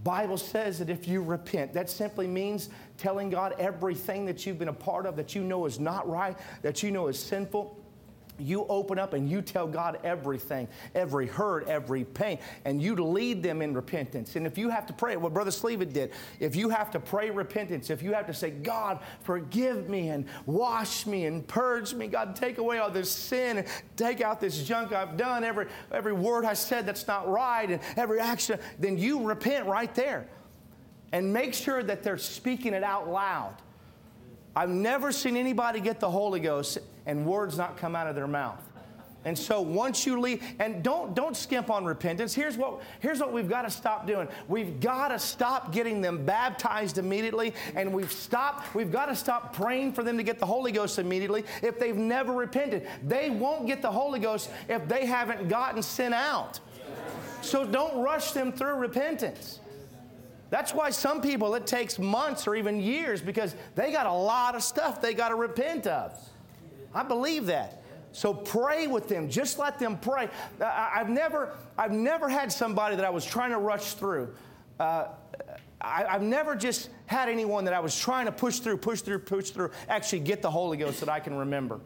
Bible 0.02 0.38
says 0.38 0.78
that 0.78 0.88
if 0.88 1.06
you 1.06 1.22
repent, 1.22 1.74
that 1.74 1.90
simply 1.90 2.26
means 2.26 2.70
telling 2.96 3.28
God 3.28 3.54
everything 3.58 4.24
that 4.26 4.46
you've 4.46 4.58
been 4.58 4.68
a 4.68 4.72
part 4.72 5.04
of 5.04 5.14
that 5.16 5.34
you 5.34 5.42
know 5.42 5.66
is 5.66 5.78
not 5.78 6.08
right, 6.08 6.38
that 6.62 6.82
you 6.82 6.90
know 6.90 7.08
is 7.08 7.18
sinful, 7.18 7.76
you 8.40 8.66
open 8.68 8.98
up 8.98 9.12
and 9.12 9.28
you 9.28 9.42
tell 9.42 9.66
God 9.66 9.98
everything, 10.04 10.68
every 10.94 11.26
hurt, 11.26 11.68
every 11.68 12.04
pain, 12.04 12.38
and 12.64 12.80
you 12.80 12.94
lead 12.94 13.42
them 13.42 13.62
in 13.62 13.74
repentance. 13.74 14.36
And 14.36 14.46
if 14.46 14.58
you 14.58 14.68
have 14.68 14.86
to 14.86 14.92
pray, 14.92 15.16
what 15.16 15.32
Brother 15.32 15.50
Sleva 15.50 15.90
did, 15.90 16.12
if 16.38 16.56
you 16.56 16.68
have 16.68 16.90
to 16.92 17.00
pray 17.00 17.30
repentance, 17.30 17.90
if 17.90 18.02
you 18.02 18.12
have 18.12 18.26
to 18.26 18.34
say, 18.34 18.50
God, 18.50 19.00
forgive 19.22 19.88
me 19.88 20.08
and 20.08 20.26
wash 20.46 21.06
me 21.06 21.26
and 21.26 21.46
purge 21.46 21.94
me, 21.94 22.06
God, 22.06 22.36
take 22.36 22.58
away 22.58 22.78
all 22.78 22.90
this 22.90 23.10
sin 23.10 23.58
and 23.58 23.66
take 23.96 24.20
out 24.20 24.40
this 24.40 24.62
junk 24.62 24.92
I've 24.92 25.16
done, 25.16 25.44
every, 25.44 25.66
every 25.92 26.12
word 26.12 26.44
I 26.44 26.54
said 26.54 26.86
that's 26.86 27.06
not 27.06 27.28
right, 27.28 27.70
and 27.70 27.80
every 27.96 28.20
action, 28.20 28.58
then 28.78 28.98
you 28.98 29.22
repent 29.22 29.66
right 29.66 29.94
there. 29.94 30.26
And 31.12 31.32
make 31.32 31.54
sure 31.54 31.82
that 31.82 32.02
they're 32.02 32.18
speaking 32.18 32.72
it 32.72 32.84
out 32.84 33.08
loud. 33.08 33.54
I've 34.54 34.68
never 34.68 35.12
seen 35.12 35.36
anybody 35.36 35.80
get 35.80 36.00
the 36.00 36.10
Holy 36.10 36.40
Ghost 36.40 36.78
and 37.06 37.26
words 37.26 37.58
not 37.58 37.76
come 37.76 37.96
out 37.96 38.06
of 38.06 38.14
their 38.14 38.26
mouth. 38.26 38.62
And 39.24 39.38
so 39.38 39.60
once 39.60 40.06
you 40.06 40.18
leave, 40.18 40.42
and 40.60 40.82
don't 40.82 41.14
don't 41.14 41.36
skimp 41.36 41.68
on 41.68 41.84
repentance. 41.84 42.32
Here's 42.34 42.56
what 42.56 42.80
here's 43.00 43.20
what 43.20 43.32
we've 43.32 43.50
got 43.50 43.62
to 43.62 43.70
stop 43.70 44.06
doing. 44.06 44.28
We've 44.48 44.80
got 44.80 45.08
to 45.08 45.18
stop 45.18 45.72
getting 45.72 46.00
them 46.00 46.24
baptized 46.24 46.96
immediately, 46.96 47.52
and 47.74 47.92
we've 47.92 48.12
stopped. 48.12 48.74
We've 48.74 48.90
got 48.90 49.06
to 49.06 49.16
stop 49.16 49.54
praying 49.54 49.92
for 49.92 50.02
them 50.02 50.16
to 50.16 50.22
get 50.22 50.38
the 50.38 50.46
Holy 50.46 50.72
Ghost 50.72 50.98
immediately 50.98 51.44
if 51.62 51.78
they've 51.78 51.96
never 51.96 52.32
repented. 52.32 52.88
They 53.06 53.28
won't 53.28 53.66
get 53.66 53.82
the 53.82 53.92
Holy 53.92 54.20
Ghost 54.20 54.50
if 54.68 54.88
they 54.88 55.04
haven't 55.04 55.48
gotten 55.48 55.82
sin 55.82 56.14
out. 56.14 56.58
So 57.42 57.66
don't 57.66 58.02
rush 58.02 58.32
them 58.32 58.52
through 58.52 58.76
repentance. 58.76 59.60
That's 60.48 60.74
why 60.74 60.90
some 60.90 61.20
people 61.20 61.54
it 61.54 61.66
takes 61.66 61.98
months 61.98 62.46
or 62.46 62.56
even 62.56 62.80
years 62.80 63.20
because 63.20 63.54
they 63.74 63.92
got 63.92 64.06
a 64.06 64.12
lot 64.12 64.54
of 64.54 64.62
stuff 64.62 65.00
they 65.00 65.14
got 65.14 65.28
to 65.28 65.36
repent 65.36 65.86
of. 65.86 66.12
I 66.94 67.02
believe 67.02 67.46
that. 67.46 67.82
So 68.12 68.34
pray 68.34 68.86
with 68.86 69.08
them. 69.08 69.28
Just 69.28 69.58
let 69.58 69.78
them 69.78 69.96
pray. 69.98 70.28
I- 70.60 70.90
I've 70.96 71.08
never, 71.08 71.56
I've 71.78 71.92
never 71.92 72.28
had 72.28 72.50
somebody 72.50 72.96
that 72.96 73.04
I 73.04 73.10
was 73.10 73.24
trying 73.24 73.50
to 73.50 73.58
rush 73.58 73.94
through. 73.94 74.34
Uh, 74.78 75.08
I, 75.80 76.04
I've 76.04 76.22
never 76.22 76.56
just 76.56 76.90
had 77.06 77.28
anyone 77.28 77.64
that 77.64 77.74
I 77.74 77.80
was 77.80 77.98
trying 77.98 78.26
to 78.26 78.32
push 78.32 78.58
through, 78.58 78.78
push 78.78 79.00
through, 79.00 79.20
push 79.20 79.50
through, 79.50 79.70
actually 79.88 80.20
get 80.20 80.42
the 80.42 80.50
Holy 80.50 80.76
Ghost 80.76 81.00
that 81.00 81.08
I 81.08 81.20
can 81.20 81.34
remember. 81.34 81.80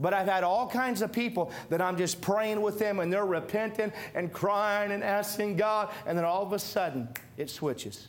But 0.00 0.14
I've 0.14 0.28
had 0.28 0.44
all 0.44 0.68
kinds 0.68 1.02
of 1.02 1.12
people 1.12 1.50
that 1.70 1.82
I'm 1.82 1.96
just 1.96 2.20
praying 2.20 2.62
with 2.62 2.78
them 2.78 3.00
and 3.00 3.12
they're 3.12 3.26
repenting 3.26 3.92
and 4.14 4.32
crying 4.32 4.92
and 4.92 5.02
asking 5.02 5.56
God, 5.56 5.90
and 6.06 6.16
then 6.16 6.24
all 6.24 6.42
of 6.42 6.52
a 6.52 6.58
sudden 6.58 7.08
it 7.36 7.50
switches. 7.50 8.08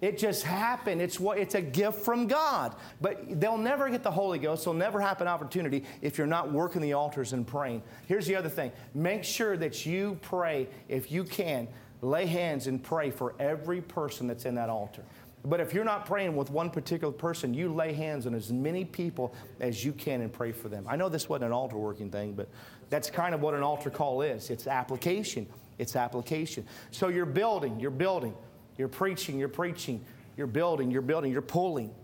It 0.00 0.18
just 0.18 0.42
happened. 0.42 1.00
It's 1.00 1.18
what 1.18 1.38
it's 1.38 1.54
a 1.54 1.62
gift 1.62 2.04
from 2.04 2.26
God. 2.26 2.74
But 3.00 3.40
they'll 3.40 3.56
never 3.56 3.88
get 3.88 4.02
the 4.02 4.10
Holy 4.10 4.38
Ghost. 4.38 4.64
They'll 4.64 4.74
never 4.74 5.00
have 5.00 5.20
an 5.20 5.28
opportunity 5.28 5.84
if 6.02 6.18
you're 6.18 6.26
not 6.26 6.52
working 6.52 6.82
the 6.82 6.92
altars 6.92 7.32
and 7.32 7.46
praying. 7.46 7.82
Here's 8.06 8.26
the 8.26 8.36
other 8.36 8.50
thing. 8.50 8.72
Make 8.94 9.24
sure 9.24 9.56
that 9.56 9.86
you 9.86 10.18
pray 10.20 10.68
if 10.88 11.10
you 11.10 11.24
can. 11.24 11.68
Lay 12.02 12.26
hands 12.26 12.66
and 12.66 12.82
pray 12.82 13.10
for 13.10 13.34
every 13.38 13.80
person 13.80 14.26
that's 14.26 14.44
in 14.44 14.54
that 14.56 14.68
altar. 14.68 15.02
But 15.46 15.60
if 15.60 15.72
you're 15.72 15.84
not 15.84 16.06
praying 16.06 16.36
with 16.36 16.50
one 16.50 16.70
particular 16.70 17.12
person, 17.12 17.54
you 17.54 17.72
lay 17.72 17.92
hands 17.92 18.26
on 18.26 18.34
as 18.34 18.52
many 18.52 18.84
people 18.84 19.32
as 19.60 19.84
you 19.84 19.92
can 19.92 20.20
and 20.20 20.32
pray 20.32 20.50
for 20.52 20.68
them. 20.68 20.84
I 20.88 20.96
know 20.96 21.08
this 21.08 21.28
wasn't 21.28 21.46
an 21.46 21.52
altar 21.52 21.78
working 21.78 22.10
thing, 22.10 22.32
but 22.32 22.48
that's 22.90 23.10
kind 23.10 23.34
of 23.34 23.40
what 23.40 23.54
an 23.54 23.62
altar 23.62 23.88
call 23.88 24.22
is. 24.22 24.50
It's 24.50 24.66
application. 24.66 25.46
It's 25.78 25.94
application. 25.94 26.66
So 26.90 27.08
you're 27.08 27.26
building, 27.26 27.78
you're 27.78 27.90
building. 27.90 28.34
You're 28.78 28.88
preaching, 28.88 29.38
you're 29.38 29.48
preaching, 29.48 30.04
you're 30.36 30.46
building, 30.46 30.90
you're 30.90 31.02
building, 31.02 31.32
you're 31.32 31.42
pulling. 31.42 31.94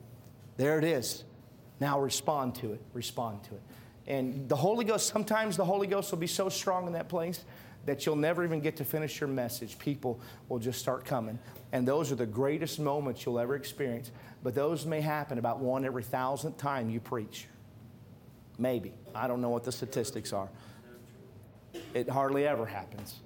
There 0.57 0.79
it 0.79 0.85
is. 0.85 1.25
Now 1.81 2.01
respond 2.01 2.55
to 2.57 2.73
it, 2.73 2.81
respond 2.93 3.43
to 3.45 3.55
it. 3.55 3.63
And 4.07 4.49
the 4.49 4.57
Holy 4.57 4.85
Ghost, 4.85 5.09
sometimes 5.09 5.57
the 5.57 5.65
Holy 5.65 5.87
Ghost 5.87 6.11
will 6.11 6.19
be 6.19 6.27
so 6.27 6.49
strong 6.49 6.87
in 6.87 6.93
that 6.95 7.09
place 7.09 7.45
that 7.87 8.07
you'll 8.07 8.17
never 8.17 8.45
even 8.45 8.61
get 8.61 8.77
to 8.77 8.85
finish 8.85 9.21
your 9.21 9.29
message. 9.29 9.79
People 9.79 10.21
will 10.49 10.59
just 10.59 10.79
start 10.79 11.05
coming. 11.05 11.39
And 11.73 11.87
those 11.87 12.13
are 12.13 12.15
the 12.15 12.27
greatest 12.27 12.79
moments 12.79 13.25
you'll 13.25 13.41
ever 13.41 13.57
experience. 13.57 14.11
But 14.43 14.55
those 14.55 14.87
may 14.87 15.01
happen 15.01 15.39
about 15.39 15.61
one 15.61 15.85
every 15.85 16.03
thousandth 16.03 16.59
time 16.59 16.91
you 16.91 17.01
preach. 17.01 17.47
Maybe. 18.59 18.93
I 19.15 19.27
don't 19.27 19.41
know 19.41 19.49
what 19.49 19.65
the 19.65 19.73
statistics 19.73 20.33
are. 20.33 20.49
It 21.95 22.09
hardly 22.09 22.47
ever 22.47 22.67
happens. 22.67 23.21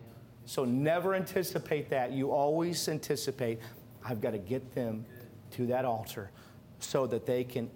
So 0.47 0.65
never 0.65 1.15
anticipate 1.15 1.91
that. 1.91 2.13
You 2.13 2.31
always 2.31 2.89
anticipate, 2.89 3.59
I've 4.05 4.21
got 4.21 4.31
to 4.31 4.39
get 4.39 4.75
them 4.75 5.05
to 5.53 5.67
that 5.67 5.85
altar 5.85 6.31
so 6.79 7.07
that 7.09 7.27
they 7.27 7.45
can 7.45 7.69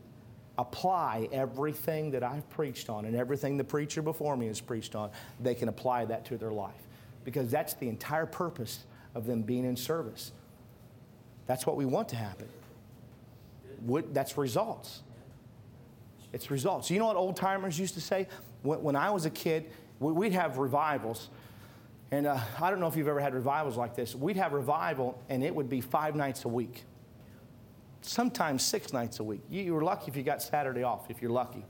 apply 0.57 1.29
everything 1.33 2.11
that 2.13 2.23
I've 2.23 2.49
preached 2.51 2.89
on 2.89 3.07
and 3.07 3.17
everything 3.17 3.57
the 3.57 3.65
preacher 3.65 4.03
before 4.03 4.37
me 4.37 4.47
has 4.47 4.61
preached 4.61 4.95
on. 4.95 5.11
They 5.41 5.55
can 5.55 5.69
apply 5.69 6.05
that 6.07 6.25
to 6.27 6.37
their 6.37 6.53
life 6.53 6.87
because 7.25 7.51
that's 7.51 7.75
the 7.75 7.89
entire 7.89 8.27
purpose 8.27 8.85
of 9.15 9.27
them 9.27 9.43
being 9.43 9.65
in 9.65 9.77
service. 9.77 10.33
That's 11.47 11.67
what 11.67 11.77
we 11.77 11.85
want 11.85 12.09
to 12.11 12.17
happen. 12.17 12.49
What, 13.81 14.15
that's 14.15 14.39
results. 14.39 15.03
It's 16.33 16.51
results. 16.51 16.91
You 16.91 17.01
know 17.01 17.07
what 17.07 17.17
old 17.17 17.37
timers 17.37 17.79
used 17.79 17.95
to 17.95 18.01
say? 18.01 18.29
When, 18.63 18.83
when 18.83 18.97
I 18.97 19.11
was 19.11 19.25
a 19.25 19.31
kid, 19.31 19.71
we'd 19.99 20.33
have 20.33 20.59
revivals. 20.59 21.31
And 22.11 22.27
uh, 22.27 22.39
I 22.61 22.71
don't 22.71 22.81
know 22.81 22.89
if 22.89 22.97
you've 22.97 23.09
ever 23.09 23.21
had 23.21 23.35
revivals 23.35 23.77
like 23.77 23.95
this. 23.95 24.15
We'd 24.15 24.37
have 24.37 24.53
revival, 24.53 25.23
and 25.29 25.45
it 25.45 25.55
would 25.55 25.69
be 25.69 25.81
five 25.81 26.17
nights 26.17 26.45
a 26.45 26.49
week, 26.49 26.85
sometimes 28.03 28.65
six 28.65 28.93
nights 28.93 29.21
a 29.21 29.25
week. 29.25 29.43
You, 29.49 29.63
you 29.63 29.75
were 29.75 29.85
lucky 29.85 30.11
if 30.11 30.17
you 30.17 30.23
got 30.23 30.43
Saturday 30.43 30.83
off, 30.83 31.09
if 31.09 31.23
you're 31.23 31.31
lucky. 31.31 31.65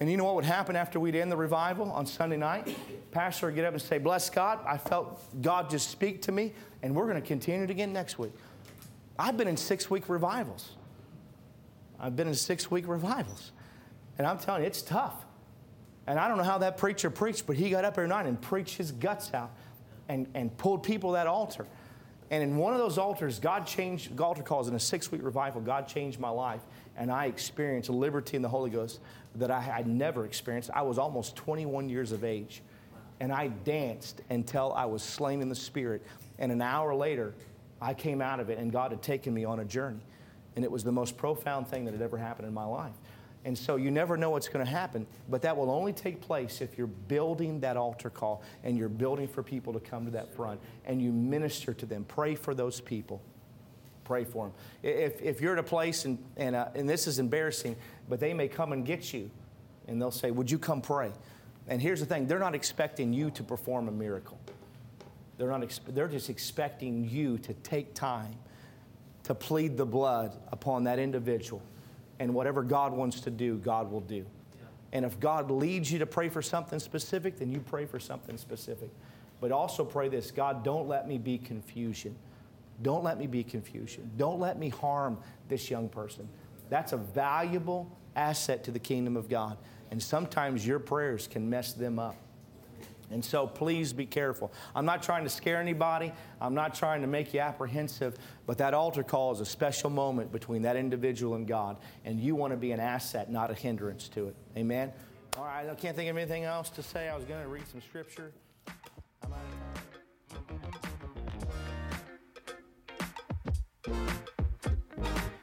And 0.00 0.10
you 0.10 0.16
know 0.16 0.24
what 0.24 0.36
would 0.36 0.46
happen 0.46 0.76
after 0.76 0.98
we'd 0.98 1.14
end 1.14 1.30
the 1.30 1.36
revival 1.36 1.92
on 1.92 2.06
Sunday 2.06 2.38
night? 2.38 2.74
Pastor 3.10 3.46
would 3.46 3.54
get 3.54 3.66
up 3.66 3.74
and 3.74 3.82
say, 3.82 3.98
Bless 3.98 4.30
God. 4.30 4.60
I 4.66 4.78
felt 4.78 5.20
God 5.42 5.68
just 5.68 5.90
speak 5.90 6.22
to 6.22 6.32
me, 6.32 6.54
and 6.82 6.94
we're 6.94 7.06
going 7.06 7.20
to 7.20 7.26
continue 7.26 7.64
it 7.64 7.70
again 7.70 7.92
next 7.92 8.18
week. 8.18 8.32
I've 9.18 9.36
been 9.36 9.48
in 9.48 9.58
six 9.58 9.90
week 9.90 10.08
revivals. 10.08 10.70
I've 12.00 12.16
been 12.16 12.28
in 12.28 12.34
six 12.34 12.70
week 12.70 12.88
revivals. 12.88 13.52
And 14.16 14.26
I'm 14.26 14.38
telling 14.38 14.62
you, 14.62 14.66
it's 14.66 14.80
tough. 14.80 15.26
And 16.06 16.18
I 16.18 16.28
don't 16.28 16.38
know 16.38 16.44
how 16.44 16.58
that 16.58 16.76
preacher 16.76 17.10
preached, 17.10 17.46
but 17.46 17.56
he 17.56 17.70
got 17.70 17.84
up 17.84 17.94
every 17.94 18.08
night 18.08 18.26
and 18.26 18.40
preached 18.40 18.76
his 18.76 18.92
guts 18.92 19.32
out 19.34 19.50
and, 20.08 20.26
and 20.34 20.56
pulled 20.56 20.82
people 20.82 21.10
to 21.10 21.14
that 21.14 21.26
altar. 21.26 21.66
And 22.30 22.42
in 22.42 22.56
one 22.56 22.72
of 22.72 22.78
those 22.78 22.96
altars, 22.96 23.40
God 23.40 23.66
changed, 23.66 24.18
altar 24.20 24.42
calls 24.42 24.68
in 24.68 24.74
a 24.74 24.80
six 24.80 25.10
week 25.10 25.22
revival, 25.22 25.60
God 25.60 25.88
changed 25.88 26.20
my 26.20 26.30
life. 26.30 26.60
And 26.96 27.10
I 27.10 27.26
experienced 27.26 27.90
liberty 27.90 28.36
in 28.36 28.42
the 28.42 28.48
Holy 28.48 28.70
Ghost 28.70 29.00
that 29.36 29.50
I 29.50 29.60
had 29.60 29.86
never 29.86 30.24
experienced. 30.24 30.70
I 30.74 30.82
was 30.82 30.98
almost 30.98 31.36
21 31.36 31.88
years 31.88 32.12
of 32.12 32.24
age. 32.24 32.62
And 33.20 33.32
I 33.32 33.48
danced 33.48 34.22
until 34.30 34.72
I 34.72 34.86
was 34.86 35.02
slain 35.02 35.42
in 35.42 35.48
the 35.48 35.54
Spirit. 35.54 36.04
And 36.38 36.50
an 36.50 36.62
hour 36.62 36.94
later, 36.94 37.34
I 37.80 37.94
came 37.94 38.20
out 38.20 38.40
of 38.40 38.50
it, 38.50 38.58
and 38.58 38.72
God 38.72 38.92
had 38.92 39.02
taken 39.02 39.32
me 39.32 39.44
on 39.44 39.60
a 39.60 39.64
journey. 39.64 40.00
And 40.56 40.64
it 40.64 40.70
was 40.70 40.84
the 40.84 40.92
most 40.92 41.16
profound 41.16 41.68
thing 41.68 41.84
that 41.84 41.92
had 41.92 42.02
ever 42.02 42.16
happened 42.16 42.48
in 42.48 42.54
my 42.54 42.64
life. 42.64 42.94
And 43.44 43.56
so 43.56 43.76
you 43.76 43.90
never 43.90 44.16
know 44.16 44.30
what's 44.30 44.48
going 44.48 44.64
to 44.64 44.70
happen, 44.70 45.06
but 45.28 45.42
that 45.42 45.56
will 45.56 45.70
only 45.70 45.94
take 45.94 46.20
place 46.20 46.60
if 46.60 46.76
you're 46.76 46.86
building 46.86 47.60
that 47.60 47.76
altar 47.76 48.10
call 48.10 48.42
and 48.64 48.76
you're 48.76 48.90
building 48.90 49.26
for 49.26 49.42
people 49.42 49.72
to 49.72 49.80
come 49.80 50.04
to 50.04 50.10
that 50.10 50.34
front 50.34 50.60
and 50.84 51.00
you 51.00 51.10
minister 51.10 51.72
to 51.72 51.86
them. 51.86 52.04
Pray 52.04 52.34
for 52.34 52.54
those 52.54 52.80
people. 52.80 53.22
Pray 54.04 54.24
for 54.24 54.46
them. 54.46 54.54
If, 54.82 55.22
if 55.22 55.40
you're 55.40 55.54
at 55.54 55.58
a 55.58 55.62
place, 55.62 56.04
and, 56.04 56.18
and, 56.36 56.54
uh, 56.54 56.68
and 56.74 56.88
this 56.88 57.06
is 57.06 57.18
embarrassing, 57.18 57.76
but 58.08 58.20
they 58.20 58.34
may 58.34 58.48
come 58.48 58.72
and 58.72 58.84
get 58.84 59.14
you 59.14 59.30
and 59.88 60.00
they'll 60.00 60.10
say, 60.10 60.30
Would 60.30 60.50
you 60.50 60.58
come 60.58 60.82
pray? 60.82 61.12
And 61.68 61.80
here's 61.80 62.00
the 62.00 62.06
thing 62.06 62.26
they're 62.26 62.38
not 62.38 62.54
expecting 62.54 63.12
you 63.12 63.30
to 63.30 63.42
perform 63.42 63.88
a 63.88 63.92
miracle. 63.92 64.38
They're, 65.38 65.48
not 65.48 65.62
exp- 65.62 65.94
they're 65.94 66.08
just 66.08 66.28
expecting 66.28 67.08
you 67.08 67.38
to 67.38 67.54
take 67.54 67.94
time 67.94 68.34
to 69.22 69.34
plead 69.34 69.76
the 69.76 69.86
blood 69.86 70.36
upon 70.52 70.84
that 70.84 70.98
individual. 70.98 71.62
And 72.20 72.34
whatever 72.34 72.62
God 72.62 72.92
wants 72.92 73.20
to 73.22 73.30
do, 73.30 73.56
God 73.56 73.90
will 73.90 74.02
do. 74.02 74.24
And 74.92 75.04
if 75.04 75.18
God 75.18 75.50
leads 75.50 75.90
you 75.90 75.98
to 76.00 76.06
pray 76.06 76.28
for 76.28 76.42
something 76.42 76.78
specific, 76.78 77.38
then 77.38 77.50
you 77.50 77.60
pray 77.60 77.86
for 77.86 77.98
something 77.98 78.36
specific. 78.36 78.90
But 79.40 79.50
also 79.50 79.84
pray 79.84 80.08
this 80.08 80.30
God, 80.30 80.62
don't 80.62 80.86
let 80.86 81.08
me 81.08 81.18
be 81.18 81.38
confusion. 81.38 82.14
Don't 82.82 83.02
let 83.02 83.18
me 83.18 83.26
be 83.26 83.42
confusion. 83.42 84.10
Don't 84.16 84.38
let 84.38 84.58
me 84.58 84.68
harm 84.68 85.18
this 85.48 85.70
young 85.70 85.88
person. 85.88 86.28
That's 86.68 86.92
a 86.92 86.96
valuable 86.96 87.90
asset 88.16 88.64
to 88.64 88.70
the 88.70 88.78
kingdom 88.78 89.16
of 89.16 89.28
God. 89.28 89.56
And 89.90 90.02
sometimes 90.02 90.66
your 90.66 90.78
prayers 90.78 91.26
can 91.26 91.48
mess 91.48 91.72
them 91.72 91.98
up. 91.98 92.16
And 93.10 93.24
so 93.24 93.46
please 93.46 93.92
be 93.92 94.06
careful. 94.06 94.52
I'm 94.74 94.84
not 94.84 95.02
trying 95.02 95.24
to 95.24 95.30
scare 95.30 95.60
anybody. 95.60 96.12
I'm 96.40 96.54
not 96.54 96.74
trying 96.74 97.00
to 97.00 97.06
make 97.06 97.34
you 97.34 97.40
apprehensive, 97.40 98.16
but 98.46 98.58
that 98.58 98.74
altar 98.74 99.02
call 99.02 99.32
is 99.32 99.40
a 99.40 99.46
special 99.46 99.90
moment 99.90 100.32
between 100.32 100.62
that 100.62 100.76
individual 100.76 101.34
and 101.34 101.46
God, 101.46 101.76
and 102.04 102.20
you 102.20 102.34
want 102.34 102.52
to 102.52 102.56
be 102.56 102.72
an 102.72 102.80
asset, 102.80 103.30
not 103.30 103.50
a 103.50 103.54
hindrance 103.54 104.08
to 104.10 104.28
it. 104.28 104.36
Amen? 104.56 104.92
All 105.36 105.44
right, 105.44 105.68
I 105.68 105.74
can't 105.74 105.96
think 105.96 106.10
of 106.10 106.16
anything 106.16 106.44
else 106.44 106.70
to 106.70 106.82
say. 106.82 107.08
I 107.08 107.16
was 107.16 107.24
going 107.24 107.42
to 107.42 107.48
read 107.48 107.64
some 107.70 107.80
scripture. 107.80 108.32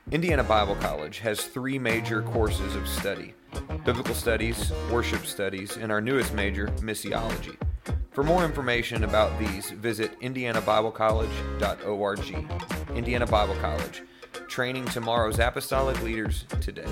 Indiana 0.10 0.43
Bible 0.43 0.75
College 0.75 1.19
has 1.19 1.43
three 1.43 1.77
major 1.77 2.21
courses 2.21 2.75
of 2.75 2.87
study 2.87 3.33
biblical 3.83 4.13
studies, 4.13 4.71
worship 4.91 5.25
studies, 5.25 5.77
and 5.77 5.91
our 5.91 6.02
newest 6.02 6.33
major, 6.33 6.67
missiology. 6.79 7.56
For 8.17 8.23
more 8.23 8.43
information 8.43 9.03
about 9.03 9.37
these, 9.37 9.69
visit 9.69 10.19
indianabiblecollege.org. 10.21 12.97
Indiana 12.97 13.27
Bible 13.27 13.55
College, 13.57 14.01
training 14.47 14.85
tomorrow's 14.85 15.37
apostolic 15.37 16.01
leaders 16.01 16.45
today. 16.59 16.87